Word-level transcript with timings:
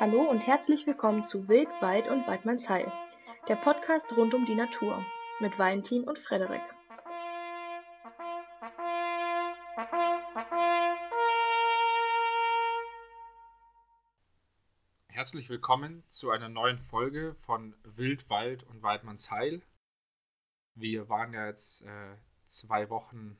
Hallo 0.00 0.22
und 0.28 0.40
herzlich 0.40 0.88
willkommen 0.88 1.24
zu 1.24 1.46
Wild, 1.46 1.68
Wald 1.80 2.08
und 2.08 2.26
Waldmannsheil, 2.26 2.90
der 3.46 3.54
Podcast 3.54 4.10
rund 4.16 4.34
um 4.34 4.44
die 4.44 4.56
Natur 4.56 5.06
mit 5.38 5.56
Valentin 5.56 6.02
und 6.02 6.18
Frederik. 6.18 6.62
Herzlich 15.06 15.48
willkommen 15.48 16.02
zu 16.08 16.32
einer 16.32 16.48
neuen 16.48 16.80
Folge 16.80 17.36
von 17.46 17.76
Wild, 17.84 18.28
Wald 18.28 18.64
und 18.64 18.82
Waldmannsheil. 18.82 19.62
Wir 20.74 21.08
waren 21.08 21.32
ja 21.32 21.46
jetzt 21.46 21.82
äh, 21.82 22.16
zwei 22.46 22.90
Wochen 22.90 23.38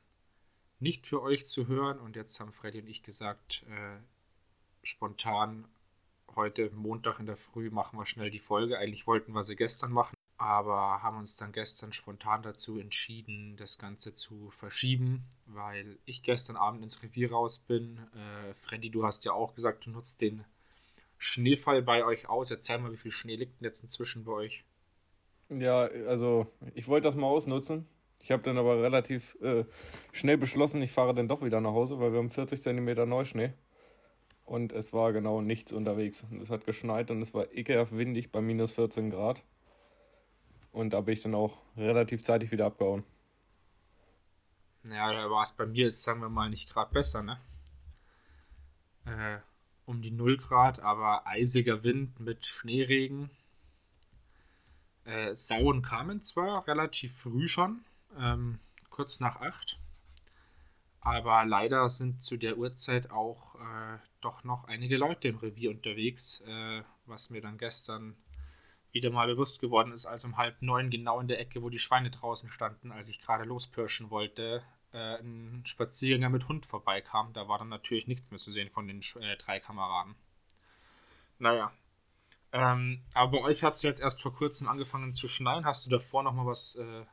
nicht 0.79 1.07
für 1.07 1.21
euch 1.21 1.45
zu 1.45 1.67
hören 1.67 1.99
und 1.99 2.15
jetzt 2.15 2.39
haben 2.39 2.51
Freddy 2.51 2.81
und 2.81 2.87
ich 2.87 3.03
gesagt, 3.03 3.63
äh, 3.69 3.97
spontan 4.83 5.65
heute 6.35 6.69
Montag 6.71 7.19
in 7.19 7.25
der 7.25 7.37
Früh 7.37 7.69
machen 7.69 7.97
wir 7.97 8.05
schnell 8.05 8.29
die 8.29 8.39
Folge. 8.39 8.77
Eigentlich 8.77 9.07
wollten 9.07 9.33
wir 9.33 9.43
sie 9.43 9.55
gestern 9.55 9.91
machen, 9.91 10.15
aber 10.37 11.01
haben 11.01 11.17
uns 11.17 11.37
dann 11.37 11.53
gestern 11.53 11.93
spontan 11.93 12.43
dazu 12.43 12.77
entschieden, 12.77 13.55
das 13.57 13.77
Ganze 13.77 14.13
zu 14.13 14.49
verschieben, 14.51 15.23
weil 15.45 15.97
ich 16.05 16.23
gestern 16.23 16.57
Abend 16.57 16.83
ins 16.83 17.01
Revier 17.03 17.31
raus 17.31 17.59
bin. 17.59 17.97
Äh, 18.13 18.53
Freddy, 18.55 18.89
du 18.89 19.05
hast 19.05 19.25
ja 19.25 19.31
auch 19.31 19.55
gesagt, 19.55 19.85
du 19.85 19.91
nutzt 19.91 20.21
den 20.21 20.43
Schneefall 21.17 21.81
bei 21.81 22.03
euch 22.03 22.27
aus. 22.27 22.51
Erzähl 22.51 22.79
mal, 22.79 22.91
wie 22.91 22.97
viel 22.97 23.11
Schnee 23.11 23.37
liegt 23.37 23.59
denn 23.59 23.65
jetzt 23.65 23.83
inzwischen 23.83 24.25
bei 24.25 24.33
euch? 24.33 24.64
Ja, 25.49 25.81
also 26.07 26.47
ich 26.73 26.87
wollte 26.87 27.07
das 27.07 27.15
mal 27.15 27.27
ausnutzen. 27.27 27.87
Ich 28.21 28.31
habe 28.31 28.41
dann 28.41 28.57
aber 28.57 28.81
relativ 28.81 29.37
äh, 29.41 29.65
schnell 30.11 30.37
beschlossen, 30.37 30.81
ich 30.81 30.91
fahre 30.91 31.13
dann 31.13 31.27
doch 31.27 31.43
wieder 31.43 31.61
nach 31.61 31.73
Hause, 31.73 31.99
weil 31.99 32.11
wir 32.11 32.19
haben 32.19 32.31
40 32.31 32.61
cm 32.61 33.07
Neuschnee. 33.07 33.53
Und 34.45 34.73
es 34.73 34.93
war 34.93 35.13
genau 35.13 35.41
nichts 35.41 35.71
unterwegs. 35.71 36.25
Es 36.41 36.49
hat 36.49 36.65
geschneit 36.65 37.11
und 37.11 37.21
es 37.21 37.33
war 37.33 37.51
ekelhaft 37.51 37.97
windig 37.97 38.31
bei 38.31 38.41
minus 38.41 38.71
14 38.73 39.09
Grad. 39.09 39.43
Und 40.71 40.93
da 40.93 41.01
bin 41.01 41.13
ich 41.13 41.21
dann 41.21 41.35
auch 41.35 41.57
relativ 41.77 42.23
zeitig 42.23 42.51
wieder 42.51 42.65
abgehauen. 42.65 43.03
Ja, 44.83 45.11
da 45.13 45.29
war 45.29 45.41
es 45.41 45.53
bei 45.53 45.65
mir 45.65 45.85
jetzt, 45.85 46.03
sagen 46.03 46.21
wir 46.21 46.29
mal, 46.29 46.49
nicht 46.49 46.71
gerade 46.71 46.93
besser, 46.93 47.23
ne? 47.23 47.39
Äh, 49.05 49.39
um 49.85 50.01
die 50.01 50.11
0 50.11 50.37
Grad, 50.37 50.79
aber 50.79 51.25
eisiger 51.25 51.83
Wind 51.83 52.19
mit 52.19 52.45
Schneeregen. 52.45 53.29
Äh, 55.05 55.35
Sauen 55.35 55.81
kamen 55.81 56.21
zwar 56.21 56.67
relativ 56.67 57.15
früh 57.17 57.47
schon, 57.47 57.85
ähm, 58.17 58.59
kurz 58.89 59.19
nach 59.19 59.39
8. 59.39 59.79
Aber 60.99 61.45
leider 61.45 61.87
sind 61.87 62.23
zu 62.23 62.37
der 62.37 62.57
Uhrzeit 62.57 63.11
auch 63.11 63.55
äh, 63.55 63.99
doch 64.21 64.43
noch 64.43 64.63
einige 64.65 64.97
Leute 64.97 65.27
im 65.27 65.37
Revier 65.37 65.69
unterwegs, 65.69 66.41
äh, 66.47 66.81
was 67.05 67.29
mir 67.29 67.41
dann 67.41 67.59
gestern 67.59 68.17
wieder 68.91 69.11
mal 69.11 69.27
bewusst 69.27 69.61
geworden 69.61 69.91
ist, 69.91 70.07
als 70.07 70.25
um 70.25 70.37
halb 70.37 70.61
neun 70.61 70.89
genau 70.89 71.19
in 71.19 71.27
der 71.27 71.39
Ecke, 71.39 71.61
wo 71.61 71.69
die 71.69 71.79
Schweine 71.79 72.09
draußen 72.09 72.49
standen, 72.49 72.91
als 72.91 73.09
ich 73.09 73.21
gerade 73.21 73.43
lospirschen 73.43 74.09
wollte, 74.09 74.63
äh, 74.93 75.19
ein 75.19 75.63
Spaziergänger 75.65 76.29
mit 76.29 76.47
Hund 76.47 76.65
vorbeikam. 76.65 77.33
Da 77.33 77.47
war 77.47 77.59
dann 77.59 77.69
natürlich 77.69 78.07
nichts 78.07 78.31
mehr 78.31 78.39
zu 78.39 78.51
sehen 78.51 78.71
von 78.71 78.87
den 78.87 79.01
äh, 79.19 79.37
drei 79.37 79.59
Kameraden. 79.59 80.15
Naja. 81.37 81.71
Ähm, 82.55 83.01
aber 83.13 83.39
bei 83.39 83.43
euch 83.43 83.63
hat 83.63 83.73
es 83.73 83.81
jetzt 83.81 84.01
erst 84.01 84.21
vor 84.21 84.33
kurzem 84.33 84.69
angefangen 84.69 85.13
zu 85.13 85.27
schneien. 85.27 85.65
Hast 85.65 85.85
du 85.85 85.89
davor 85.89 86.23
noch 86.23 86.31
mal 86.31 86.45
was 86.45 86.77
äh, 86.77 87.05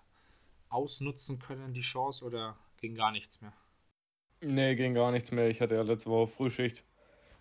ausnutzen 0.68 1.40
können, 1.40 1.74
die 1.74 1.80
Chance, 1.80 2.24
oder 2.24 2.56
ging 2.80 2.94
gar 2.94 3.10
nichts 3.10 3.42
mehr? 3.42 3.52
Nee, 4.40 4.76
ging 4.76 4.94
gar 4.94 5.10
nichts 5.10 5.32
mehr. 5.32 5.48
Ich 5.48 5.60
hatte 5.60 5.74
ja 5.74 5.82
letzte 5.82 6.10
Woche 6.10 6.28
Frühschicht. 6.28 6.84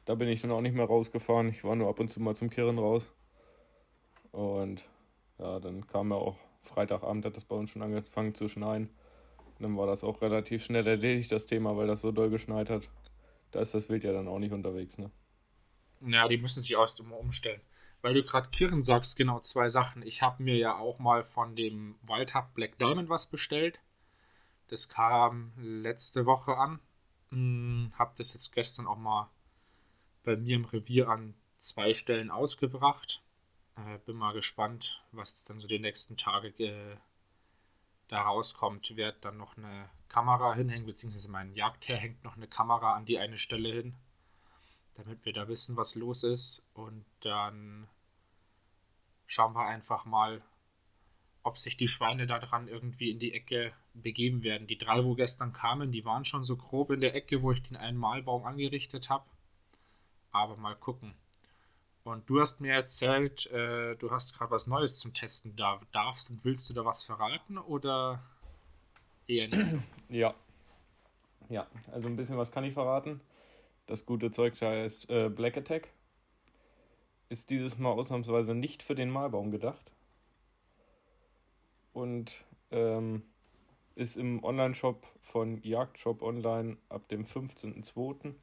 Da 0.06 0.16
bin 0.16 0.30
ich 0.30 0.42
dann 0.42 0.50
auch 0.50 0.62
nicht 0.62 0.74
mehr 0.74 0.86
rausgefahren. 0.86 1.50
Ich 1.50 1.64
war 1.64 1.76
nur 1.76 1.90
ab 1.90 2.00
und 2.00 2.10
zu 2.10 2.20
mal 2.20 2.36
zum 2.36 2.50
Kirren 2.50 2.80
raus. 2.80 3.12
Und 4.32 4.84
ja, 5.38 5.60
dann 5.60 5.86
kam 5.86 6.10
ja 6.10 6.18
auch 6.18 6.40
Freitagabend, 6.64 7.24
hat 7.26 7.38
das 7.38 7.46
bei 7.46 7.56
uns 7.56 7.70
schon 7.70 7.84
angefangen 7.84 8.34
zu 8.34 8.48
schneien. 8.48 8.90
Dann 9.60 9.78
war 9.78 9.86
das 9.86 10.04
auch 10.04 10.24
relativ 10.24 10.64
schnell 10.64 10.88
erledigt, 10.88 11.32
das 11.32 11.46
Thema, 11.46 11.78
weil 11.78 11.86
das 11.86 12.02
so 12.02 12.12
doll 12.12 12.32
geschneit 12.32 12.72
hat. 12.72 12.90
Da 13.52 13.60
ist 13.60 13.76
das 13.76 13.90
Wild 13.90 14.04
ja 14.04 14.12
dann 14.12 14.28
auch 14.28 14.40
nicht 14.40 14.54
unterwegs, 14.54 14.98
ne? 14.98 15.12
Ja, 16.00 16.28
die 16.28 16.38
müssen 16.38 16.62
sich 16.62 16.72
erst 16.72 17.00
immer 17.00 17.20
umstellen. 17.20 17.62
Weil 18.02 18.16
du 18.16 18.24
gerade 18.24 18.50
Kirren 18.50 18.82
sagst, 18.82 19.16
genau 19.16 19.40
zwei 19.40 19.70
Sachen. 19.70 20.02
Ich 20.02 20.22
habe 20.22 20.42
mir 20.42 20.58
ja 20.58 20.76
auch 20.76 21.00
mal 21.00 21.24
von 21.24 21.56
dem 21.56 21.96
Wildhub 22.02 22.54
Black 22.54 22.78
Diamond 22.80 23.10
was 23.10 23.28
bestellt. 23.28 23.80
Das 24.68 24.90
kam 24.90 25.54
letzte 25.58 26.26
Woche 26.26 26.58
an. 26.58 26.80
Hm, 27.30 27.94
hab 27.98 28.16
das 28.16 28.34
jetzt 28.34 28.54
gestern 28.54 28.88
auch 28.88 28.98
mal 28.98 29.30
bei 30.24 30.36
mir 30.36 30.56
im 30.56 30.66
Revier 30.66 31.10
an 31.10 31.36
zwei 31.58 31.94
Stellen 31.94 32.32
ausgebracht. 32.32 33.24
Äh, 33.76 34.00
bin 34.06 34.16
mal 34.16 34.34
gespannt, 34.34 35.04
was 35.12 35.30
jetzt 35.30 35.50
dann 35.50 35.60
so 35.60 35.68
die 35.68 35.80
nächsten 35.80 36.18
Tage 36.18 36.48
äh, 36.64 36.98
da 38.08 38.24
rauskommt, 38.24 38.96
werde 38.98 39.18
dann 39.22 39.38
noch 39.38 39.58
eine 39.58 39.90
Kamera 40.10 40.54
hinhängen, 40.54 40.86
beziehungsweise 40.86 41.32
mein 41.32 41.56
Jagdherr 41.56 41.98
hängt 41.98 42.24
noch 42.24 42.36
eine 42.36 42.48
Kamera 42.48 42.96
an 42.96 43.06
die 43.06 43.18
eine 43.18 43.38
Stelle 43.38 43.72
hin, 43.72 43.96
damit 44.96 45.26
wir 45.26 45.34
da 45.34 45.48
wissen, 45.48 45.78
was 45.78 45.96
los 45.96 46.24
ist. 46.24 46.68
Und 46.74 47.06
dann 47.22 47.88
schauen 49.28 49.54
wir 49.54 49.66
einfach 49.66 50.06
mal, 50.06 50.42
ob 51.44 51.58
sich 51.58 51.78
die 51.78 51.88
Schweine 51.88 52.28
da 52.28 52.40
dran 52.40 52.68
irgendwie 52.68 53.12
in 53.12 53.20
die 53.20 53.34
Ecke 53.34 53.74
begeben 53.94 54.44
werden. 54.44 54.68
Die 54.68 54.78
drei, 54.78 55.04
wo 55.04 55.16
gestern 55.16 55.54
kamen, 55.54 55.92
die 55.92 56.06
waren 56.06 56.26
schon 56.26 56.44
so 56.44 56.56
grob 56.56 56.92
in 56.92 57.02
der 57.02 57.16
Ecke, 57.16 57.42
wo 57.42 57.52
ich 57.52 57.64
den 57.64 57.78
einen 57.78 57.98
Malbaum 57.98 58.46
angerichtet 58.46 59.10
habe. 59.10 59.26
Aber 60.32 60.56
mal 60.56 60.76
gucken. 60.76 61.16
Und 62.04 62.30
du 62.30 62.40
hast 62.40 62.62
mir 62.62 62.74
erzählt, 62.74 63.46
äh, 63.52 63.96
du 63.96 64.12
hast 64.12 64.38
gerade 64.38 64.52
was 64.52 64.68
Neues 64.68 65.00
zum 65.00 65.14
Testen 65.14 65.56
da. 65.56 65.80
Darfst 65.92 66.32
und 66.32 66.44
willst 66.44 66.70
du 66.70 66.74
da 66.74 66.84
was 66.84 67.04
verraten 67.04 67.58
oder 67.58 68.24
eher 69.28 69.48
nicht? 69.48 69.78
Ja. 70.10 70.36
Ja, 71.48 71.68
also 71.92 72.10
ein 72.10 72.18
bisschen 72.18 72.38
was 72.38 72.52
kann 72.52 72.66
ich 72.66 72.74
verraten. 72.74 73.22
Das 73.92 74.06
gute 74.06 74.32
Zeug 74.32 74.54
heißt 74.62 75.10
äh, 75.10 75.28
Black 75.28 75.58
Attack. 75.58 75.90
Ist 77.28 77.50
dieses 77.50 77.78
Mal 77.78 77.90
ausnahmsweise 77.92 78.56
nicht 78.56 78.84
für 78.84 78.96
den 78.96 79.10
Malbaum 79.10 79.52
gedacht. 79.52 79.92
Und 81.92 82.46
ähm, 82.72 83.22
ist 83.96 84.16
im 84.16 84.46
Online-Shop 84.46 85.06
von 85.20 85.62
Jagdshop 85.62 86.22
Online 86.22 86.78
ab 86.88 87.10
dem 87.10 87.26
15.02. 87.26 88.34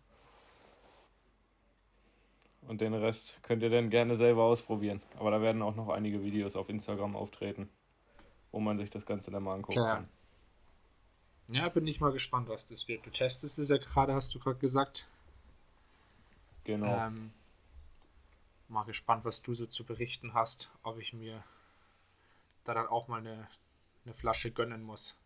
Und 2.67 2.83
den 2.83 2.93
Rest 2.93 3.43
könnt 3.43 3.63
ihr 3.63 3.71
dann 3.71 3.89
gerne 3.89 4.17
selber 4.17 4.43
ausprobieren. 4.43 5.01
Aber 5.19 5.31
da 5.31 5.41
werden 5.41 5.63
auch 5.63 5.77
noch 5.77 5.89
einige 5.89 6.23
Videos 6.23 6.57
auf 6.57 6.69
Instagram 6.69 7.17
auftreten, 7.17 7.71
wo 8.53 8.61
man 8.61 8.77
sich 8.77 8.91
das 8.91 9.07
Ganze 9.07 9.31
dann 9.31 9.45
mal 9.45 9.55
angucken 9.55 9.79
Klar. 9.79 9.95
kann. 9.95 10.09
Ja, 11.57 11.71
bin 11.71 11.87
ich 11.87 12.01
mal 12.01 12.13
gespannt, 12.13 12.51
was 12.51 12.67
das 12.67 12.87
wird. 12.87 13.07
Du 13.07 13.11
testest 13.11 13.59
es 13.59 13.71
ja 13.71 13.79
gerade, 13.79 14.13
hast 14.13 14.35
du 14.35 14.41
gerade 14.41 14.59
gesagt. 14.59 15.09
Genau. 16.69 17.06
Ähm, 17.06 17.31
mal 18.69 18.84
gespannt, 18.84 19.25
was 19.25 19.41
du 19.41 19.55
so 19.55 19.65
zu 19.65 19.87
berichten 19.87 20.34
hast, 20.34 20.71
ob 20.83 20.99
ich 20.99 21.15
mir 21.15 21.43
da 22.65 22.75
dann 22.75 22.87
auch 22.87 23.09
mal 23.09 23.21
eine, 23.21 23.49
eine 24.05 24.12
Flasche 24.15 24.51
gönnen 24.51 24.83
muss. 24.83 25.17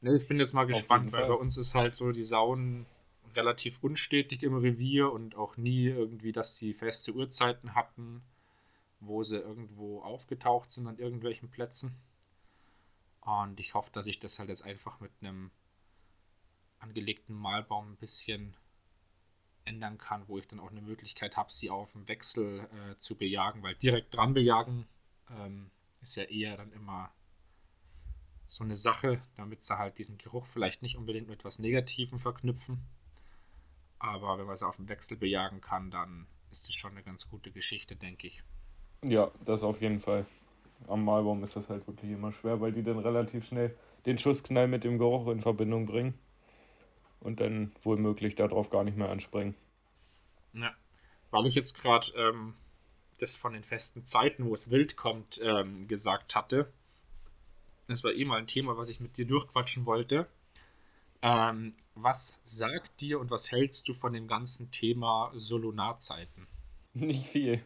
Ne, 0.00 0.14
ich 0.14 0.28
bin 0.28 0.38
jetzt 0.38 0.52
mal 0.52 0.64
gespannt, 0.64 1.10
weil 1.10 1.22
Fall. 1.22 1.30
bei 1.30 1.34
uns 1.34 1.56
ist 1.56 1.74
halt 1.74 1.96
so 1.96 2.12
die 2.12 2.22
Sauen 2.22 2.86
relativ 3.34 3.82
unstetig 3.82 4.44
im 4.44 4.54
Revier 4.54 5.10
und 5.10 5.34
auch 5.34 5.56
nie 5.56 5.86
irgendwie, 5.88 6.30
dass 6.30 6.56
sie 6.56 6.72
feste 6.72 7.12
Uhrzeiten 7.12 7.74
hatten, 7.74 8.22
wo 9.00 9.24
sie 9.24 9.38
irgendwo 9.38 10.02
aufgetaucht 10.02 10.70
sind 10.70 10.86
an 10.86 10.98
irgendwelchen 10.98 11.50
Plätzen. 11.50 11.96
Und 13.22 13.58
ich 13.58 13.74
hoffe, 13.74 13.90
dass 13.92 14.06
ich 14.06 14.20
das 14.20 14.38
halt 14.38 14.50
jetzt 14.50 14.64
einfach 14.64 15.00
mit 15.00 15.10
einem 15.20 15.50
angelegten 16.78 17.34
Malbaum 17.34 17.90
ein 17.90 17.96
bisschen 17.96 18.54
ändern 19.66 19.98
kann, 19.98 20.26
wo 20.28 20.38
ich 20.38 20.46
dann 20.46 20.60
auch 20.60 20.70
eine 20.70 20.80
Möglichkeit 20.80 21.36
habe, 21.36 21.50
sie 21.50 21.70
auf 21.70 21.92
dem 21.92 22.08
Wechsel 22.08 22.60
äh, 22.60 22.98
zu 22.98 23.16
bejagen, 23.16 23.62
weil 23.62 23.74
direkt 23.74 24.14
dran 24.14 24.34
bejagen 24.34 24.86
ähm, 25.30 25.70
ist 26.00 26.16
ja 26.16 26.24
eher 26.24 26.56
dann 26.56 26.72
immer 26.72 27.12
so 28.46 28.64
eine 28.64 28.76
Sache, 28.76 29.20
damit 29.36 29.62
sie 29.62 29.76
halt 29.76 29.98
diesen 29.98 30.18
Geruch 30.18 30.46
vielleicht 30.46 30.82
nicht 30.82 30.96
unbedingt 30.96 31.28
mit 31.28 31.40
etwas 31.40 31.58
Negativem 31.58 32.18
verknüpfen. 32.18 32.80
Aber 33.98 34.38
wenn 34.38 34.46
man 34.46 34.54
es 34.54 34.62
auf 34.62 34.76
dem 34.76 34.88
Wechsel 34.88 35.16
bejagen 35.16 35.60
kann, 35.60 35.90
dann 35.90 36.26
ist 36.50 36.68
das 36.68 36.74
schon 36.74 36.92
eine 36.92 37.02
ganz 37.02 37.28
gute 37.28 37.50
Geschichte, 37.50 37.96
denke 37.96 38.28
ich. 38.28 38.42
Ja, 39.02 39.30
das 39.44 39.62
auf 39.62 39.80
jeden 39.80 40.00
Fall. 40.00 40.26
Am 40.86 41.04
Malbaum 41.04 41.42
ist 41.42 41.56
das 41.56 41.70
halt 41.70 41.86
wirklich 41.86 42.12
immer 42.12 42.30
schwer, 42.30 42.60
weil 42.60 42.72
die 42.72 42.82
dann 42.82 42.98
relativ 42.98 43.46
schnell 43.46 43.76
den 44.04 44.18
Schussknall 44.18 44.68
mit 44.68 44.84
dem 44.84 44.98
Geruch 44.98 45.26
in 45.28 45.40
Verbindung 45.40 45.86
bringen 45.86 46.14
und 47.20 47.40
dann 47.40 47.72
wohlmöglich 47.82 48.34
darauf 48.34 48.70
gar 48.70 48.84
nicht 48.84 48.96
mehr 48.96 49.10
anspringen. 49.10 49.54
Ja. 50.52 50.74
Weil 51.30 51.46
ich 51.46 51.54
jetzt 51.54 51.78
gerade 51.78 52.06
ähm, 52.16 52.54
das 53.18 53.36
von 53.36 53.52
den 53.52 53.64
festen 53.64 54.04
Zeiten, 54.04 54.44
wo 54.46 54.54
es 54.54 54.70
wild 54.70 54.96
kommt, 54.96 55.40
ähm, 55.42 55.88
gesagt 55.88 56.34
hatte. 56.34 56.72
das 57.88 58.04
war 58.04 58.12
eh 58.12 58.24
mal 58.24 58.38
ein 58.38 58.46
Thema, 58.46 58.76
was 58.76 58.88
ich 58.90 59.00
mit 59.00 59.16
dir 59.16 59.26
durchquatschen 59.26 59.86
wollte. 59.86 60.26
Ähm, 61.22 61.74
was 61.94 62.38
sagt 62.44 63.00
dir 63.00 63.18
und 63.20 63.30
was 63.30 63.50
hältst 63.50 63.88
du 63.88 63.94
von 63.94 64.12
dem 64.12 64.28
ganzen 64.28 64.70
Thema 64.70 65.32
Solonarzeiten? 65.34 66.46
Nicht 66.94 67.26
viel. 67.26 67.64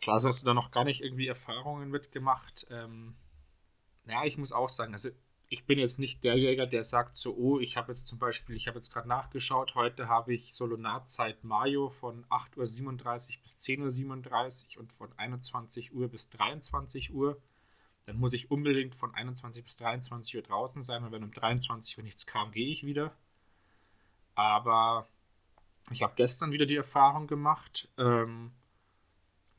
Klar, 0.00 0.20
hast 0.22 0.42
du 0.42 0.46
da 0.46 0.54
noch 0.54 0.70
gar 0.70 0.84
nicht 0.84 1.02
irgendwie 1.02 1.26
Erfahrungen 1.26 1.90
mitgemacht. 1.90 2.66
Ähm, 2.70 3.14
ja, 4.06 4.24
ich 4.24 4.38
muss 4.38 4.52
auch 4.52 4.68
sagen, 4.68 4.92
also 4.92 5.10
ich 5.52 5.66
bin 5.66 5.80
jetzt 5.80 5.98
nicht 5.98 6.22
der 6.22 6.38
Jäger, 6.38 6.64
der 6.64 6.84
sagt 6.84 7.16
so, 7.16 7.34
oh, 7.36 7.58
ich 7.58 7.76
habe 7.76 7.88
jetzt 7.90 8.06
zum 8.06 8.20
Beispiel, 8.20 8.54
ich 8.54 8.68
habe 8.68 8.76
jetzt 8.76 8.92
gerade 8.92 9.08
nachgeschaut, 9.08 9.74
heute 9.74 10.06
habe 10.06 10.32
ich 10.32 10.54
Solonarzeit 10.54 11.42
Mayo 11.42 11.90
von 11.90 12.24
8.37 12.26 13.36
Uhr 13.36 13.42
bis 13.42 13.58
10.37 13.58 14.76
Uhr 14.76 14.80
und 14.80 14.92
von 14.92 15.08
21 15.18 15.92
Uhr 15.92 16.06
bis 16.06 16.30
23 16.30 17.12
Uhr. 17.12 17.42
Dann 18.06 18.16
muss 18.16 18.32
ich 18.32 18.52
unbedingt 18.52 18.94
von 18.94 19.12
21 19.12 19.64
bis 19.64 19.76
23 19.76 20.36
Uhr 20.36 20.42
draußen 20.42 20.82
sein 20.82 21.02
und 21.02 21.10
wenn 21.10 21.24
um 21.24 21.32
23 21.32 21.98
Uhr 21.98 22.04
nichts 22.04 22.26
kam, 22.26 22.52
gehe 22.52 22.70
ich 22.70 22.86
wieder. 22.86 23.12
Aber 24.36 25.08
ich 25.90 26.04
habe 26.04 26.12
gestern 26.14 26.52
wieder 26.52 26.66
die 26.66 26.76
Erfahrung 26.76 27.26
gemacht, 27.26 27.88
ähm, 27.98 28.52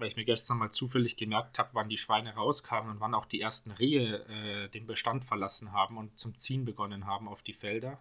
weil 0.01 0.09
ich 0.09 0.15
mir 0.15 0.25
gestern 0.25 0.57
mal 0.57 0.71
zufällig 0.71 1.15
gemerkt 1.15 1.59
habe, 1.59 1.69
wann 1.73 1.87
die 1.87 1.97
Schweine 1.97 2.33
rauskamen 2.33 2.89
und 2.89 2.99
wann 2.99 3.13
auch 3.13 3.25
die 3.25 3.39
ersten 3.39 3.69
Rehe 3.69 4.25
äh, 4.25 4.67
den 4.69 4.87
Bestand 4.87 5.25
verlassen 5.25 5.71
haben 5.71 5.97
und 5.97 6.17
zum 6.17 6.37
Ziehen 6.39 6.65
begonnen 6.65 7.05
haben 7.05 7.27
auf 7.27 7.43
die 7.43 7.53
Felder. 7.53 7.99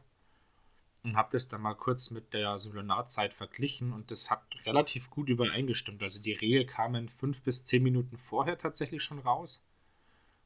Und 1.02 1.17
habe 1.17 1.31
das 1.32 1.49
dann 1.49 1.61
mal 1.61 1.75
kurz 1.75 2.11
mit 2.11 2.32
der 2.32 2.58
Solonarzeit 2.58 3.35
verglichen 3.35 3.93
und 3.93 4.11
das 4.11 4.31
hat 4.31 4.43
relativ 4.64 5.11
gut 5.11 5.29
übereingestimmt. 5.29 6.02
Also 6.02 6.23
die 6.23 6.32
Rehe 6.32 6.67
kamen 6.67 7.08
fünf 7.08 7.43
bis 7.43 7.64
zehn 7.64 7.82
Minuten 7.82 8.17
vorher 8.19 8.58
tatsächlich 8.58 9.03
schon 9.03 9.19
raus 9.19 9.64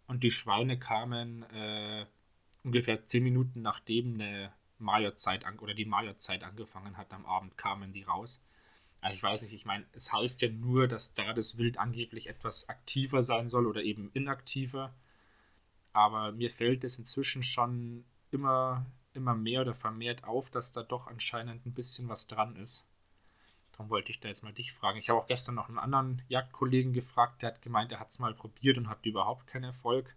und 0.06 0.22
die 0.22 0.30
Schweine 0.30 0.78
kamen 0.78 1.44
äh, 1.50 2.06
ungefähr 2.64 3.04
zehn 3.04 3.22
Minuten 3.22 3.62
nachdem 3.62 4.14
eine 4.14 4.52
Majerzeit 4.78 5.44
oder 5.60 5.74
die 5.74 5.84
Majerzeit 5.84 6.42
angefangen 6.42 6.96
hat 6.96 7.12
am 7.12 7.26
Abend 7.26 7.56
kamen 7.56 7.92
die 7.92 8.02
raus 8.02 8.44
ich 9.12 9.22
weiß 9.22 9.42
nicht, 9.42 9.52
ich 9.52 9.66
meine, 9.66 9.84
es 9.92 10.12
heißt 10.12 10.40
ja 10.40 10.48
nur, 10.48 10.88
dass 10.88 11.14
da 11.14 11.34
das 11.34 11.58
Wild 11.58 11.78
angeblich 11.78 12.28
etwas 12.28 12.68
aktiver 12.68 13.20
sein 13.20 13.48
soll 13.48 13.66
oder 13.66 13.82
eben 13.82 14.10
inaktiver. 14.14 14.94
Aber 15.92 16.32
mir 16.32 16.50
fällt 16.50 16.84
es 16.84 16.98
inzwischen 16.98 17.42
schon 17.42 18.04
immer, 18.30 18.86
immer 19.12 19.34
mehr 19.34 19.60
oder 19.60 19.74
vermehrt 19.74 20.24
auf, 20.24 20.50
dass 20.50 20.72
da 20.72 20.82
doch 20.82 21.06
anscheinend 21.06 21.66
ein 21.66 21.74
bisschen 21.74 22.08
was 22.08 22.26
dran 22.26 22.56
ist. 22.56 22.86
Darum 23.72 23.90
wollte 23.90 24.10
ich 24.10 24.20
da 24.20 24.28
jetzt 24.28 24.42
mal 24.42 24.52
dich 24.52 24.72
fragen. 24.72 24.98
Ich 24.98 25.10
habe 25.10 25.20
auch 25.20 25.26
gestern 25.26 25.56
noch 25.56 25.68
einen 25.68 25.78
anderen 25.78 26.22
Jagdkollegen 26.28 26.92
gefragt, 26.92 27.42
der 27.42 27.50
hat 27.50 27.62
gemeint, 27.62 27.92
er 27.92 28.00
hat 28.00 28.10
es 28.10 28.20
mal 28.20 28.34
probiert 28.34 28.78
und 28.78 28.88
hat 28.88 29.04
überhaupt 29.04 29.46
keinen 29.46 29.64
Erfolg. 29.64 30.14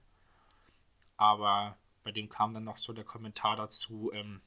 Aber 1.18 1.76
bei 2.04 2.12
dem 2.12 2.30
kam 2.30 2.54
dann 2.54 2.64
noch 2.64 2.78
so 2.78 2.94
der 2.94 3.04
Kommentar 3.04 3.56
dazu, 3.56 4.12
ähm, 4.14 4.42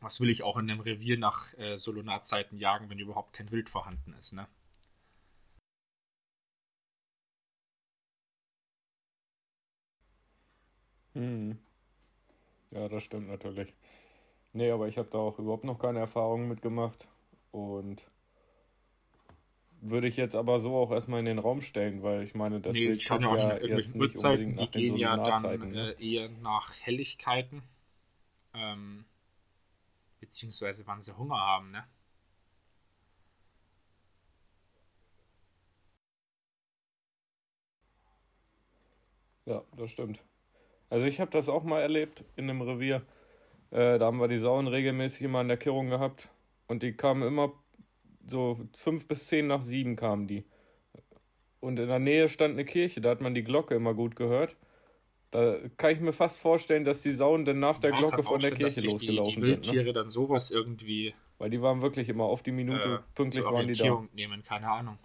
was 0.00 0.20
will 0.20 0.30
ich 0.30 0.42
auch 0.42 0.56
in 0.56 0.70
einem 0.70 0.80
Revier 0.80 1.18
nach 1.18 1.56
äh, 1.58 1.76
Solonarzeiten 1.76 2.58
jagen, 2.58 2.90
wenn 2.90 2.98
überhaupt 2.98 3.32
kein 3.32 3.50
Wild 3.50 3.68
vorhanden 3.68 4.14
ist, 4.14 4.32
ne? 4.32 4.46
Hm. 11.14 11.58
Ja, 12.72 12.88
das 12.88 13.04
stimmt 13.04 13.28
natürlich. 13.28 13.72
Nee, 14.52 14.70
aber 14.70 14.88
ich 14.88 14.98
habe 14.98 15.08
da 15.10 15.18
auch 15.18 15.38
überhaupt 15.38 15.64
noch 15.64 15.78
keine 15.78 16.00
Erfahrungen 16.00 16.48
mitgemacht 16.48 17.08
und 17.52 18.02
würde 19.80 20.08
ich 20.08 20.16
jetzt 20.16 20.34
aber 20.34 20.58
so 20.58 20.76
auch 20.76 20.90
erstmal 20.90 21.20
in 21.20 21.26
den 21.26 21.38
Raum 21.38 21.60
stellen, 21.60 22.02
weil 22.02 22.22
ich 22.22 22.34
meine, 22.34 22.60
das 22.60 22.74
nee, 22.74 22.88
Wild 22.88 23.06
kommt 23.06 23.22
ja, 23.22 23.58
ja 23.58 23.66
jetzt 23.66 23.94
nicht 23.94 24.16
Uhrzeiten, 24.16 24.46
unbedingt 24.46 24.56
nach 24.56 24.70
die 24.70 24.84
gehen 24.84 24.96
ja 24.96 25.16
dann 25.16 25.68
ne? 25.68 25.94
äh, 25.98 26.14
eher 26.14 26.28
nach 26.28 26.72
Helligkeiten. 26.80 27.62
Ähm, 28.54 29.04
beziehungsweise 30.24 30.86
wann 30.86 31.00
sie 31.00 31.16
Hunger 31.16 31.38
haben, 31.38 31.70
ne? 31.70 31.84
Ja, 39.46 39.62
das 39.76 39.90
stimmt. 39.90 40.22
Also 40.90 41.06
ich 41.06 41.20
habe 41.20 41.30
das 41.30 41.48
auch 41.48 41.64
mal 41.64 41.80
erlebt 41.82 42.24
in 42.36 42.48
einem 42.48 42.62
Revier. 42.62 43.02
Äh, 43.70 43.98
da 43.98 44.06
haben 44.06 44.18
wir 44.18 44.28
die 44.28 44.38
Sauen 44.38 44.66
regelmäßig 44.68 45.22
immer 45.22 45.40
in 45.42 45.48
der 45.48 45.56
Kirrung 45.58 45.90
gehabt. 45.90 46.30
Und 46.66 46.82
die 46.82 46.94
kamen 46.96 47.22
immer 47.22 47.52
so 48.26 48.58
fünf 48.74 49.06
bis 49.08 49.26
zehn 49.28 49.46
nach 49.46 49.62
sieben 49.62 49.96
kamen 49.96 50.26
die. 50.26 50.44
Und 51.60 51.78
in 51.78 51.88
der 51.88 51.98
Nähe 51.98 52.28
stand 52.28 52.54
eine 52.54 52.64
Kirche, 52.64 53.00
da 53.00 53.10
hat 53.10 53.20
man 53.20 53.34
die 53.34 53.44
Glocke 53.44 53.74
immer 53.74 53.94
gut 53.94 54.16
gehört. 54.16 54.56
Da 55.34 55.58
kann 55.76 55.90
ich 55.90 55.98
mir 55.98 56.12
fast 56.12 56.38
vorstellen, 56.38 56.84
dass 56.84 57.02
die 57.02 57.10
Sauen 57.10 57.44
dann 57.44 57.58
nach 57.58 57.80
der 57.80 57.90
Ja, 57.90 57.98
Glocke 57.98 58.22
von 58.22 58.38
der 58.38 58.50
sein, 58.50 58.58
Kirche 58.60 58.80
sich 58.82 58.94
die, 58.94 59.06
die 59.06 59.06
losgelaufen 59.06 59.42
sind. 59.42 59.66
Ne? 59.66 59.72
Wildtiere 59.72 59.92
dann 59.92 60.08
sowas 60.08 60.52
irgendwie 60.52 61.12
Weil 61.38 61.50
die 61.50 61.60
waren 61.60 61.82
wirklich 61.82 62.08
immer 62.08 62.22
auf 62.22 62.44
die 62.44 62.52
Minute 62.52 63.02
äh, 63.02 63.14
pünktlich 63.16 63.44
waren 63.44 63.66
die 63.66 63.74
da. 63.74 64.06
Nehmen, 64.12 64.44
keine 64.44 64.70
Ahnung. 64.70 64.96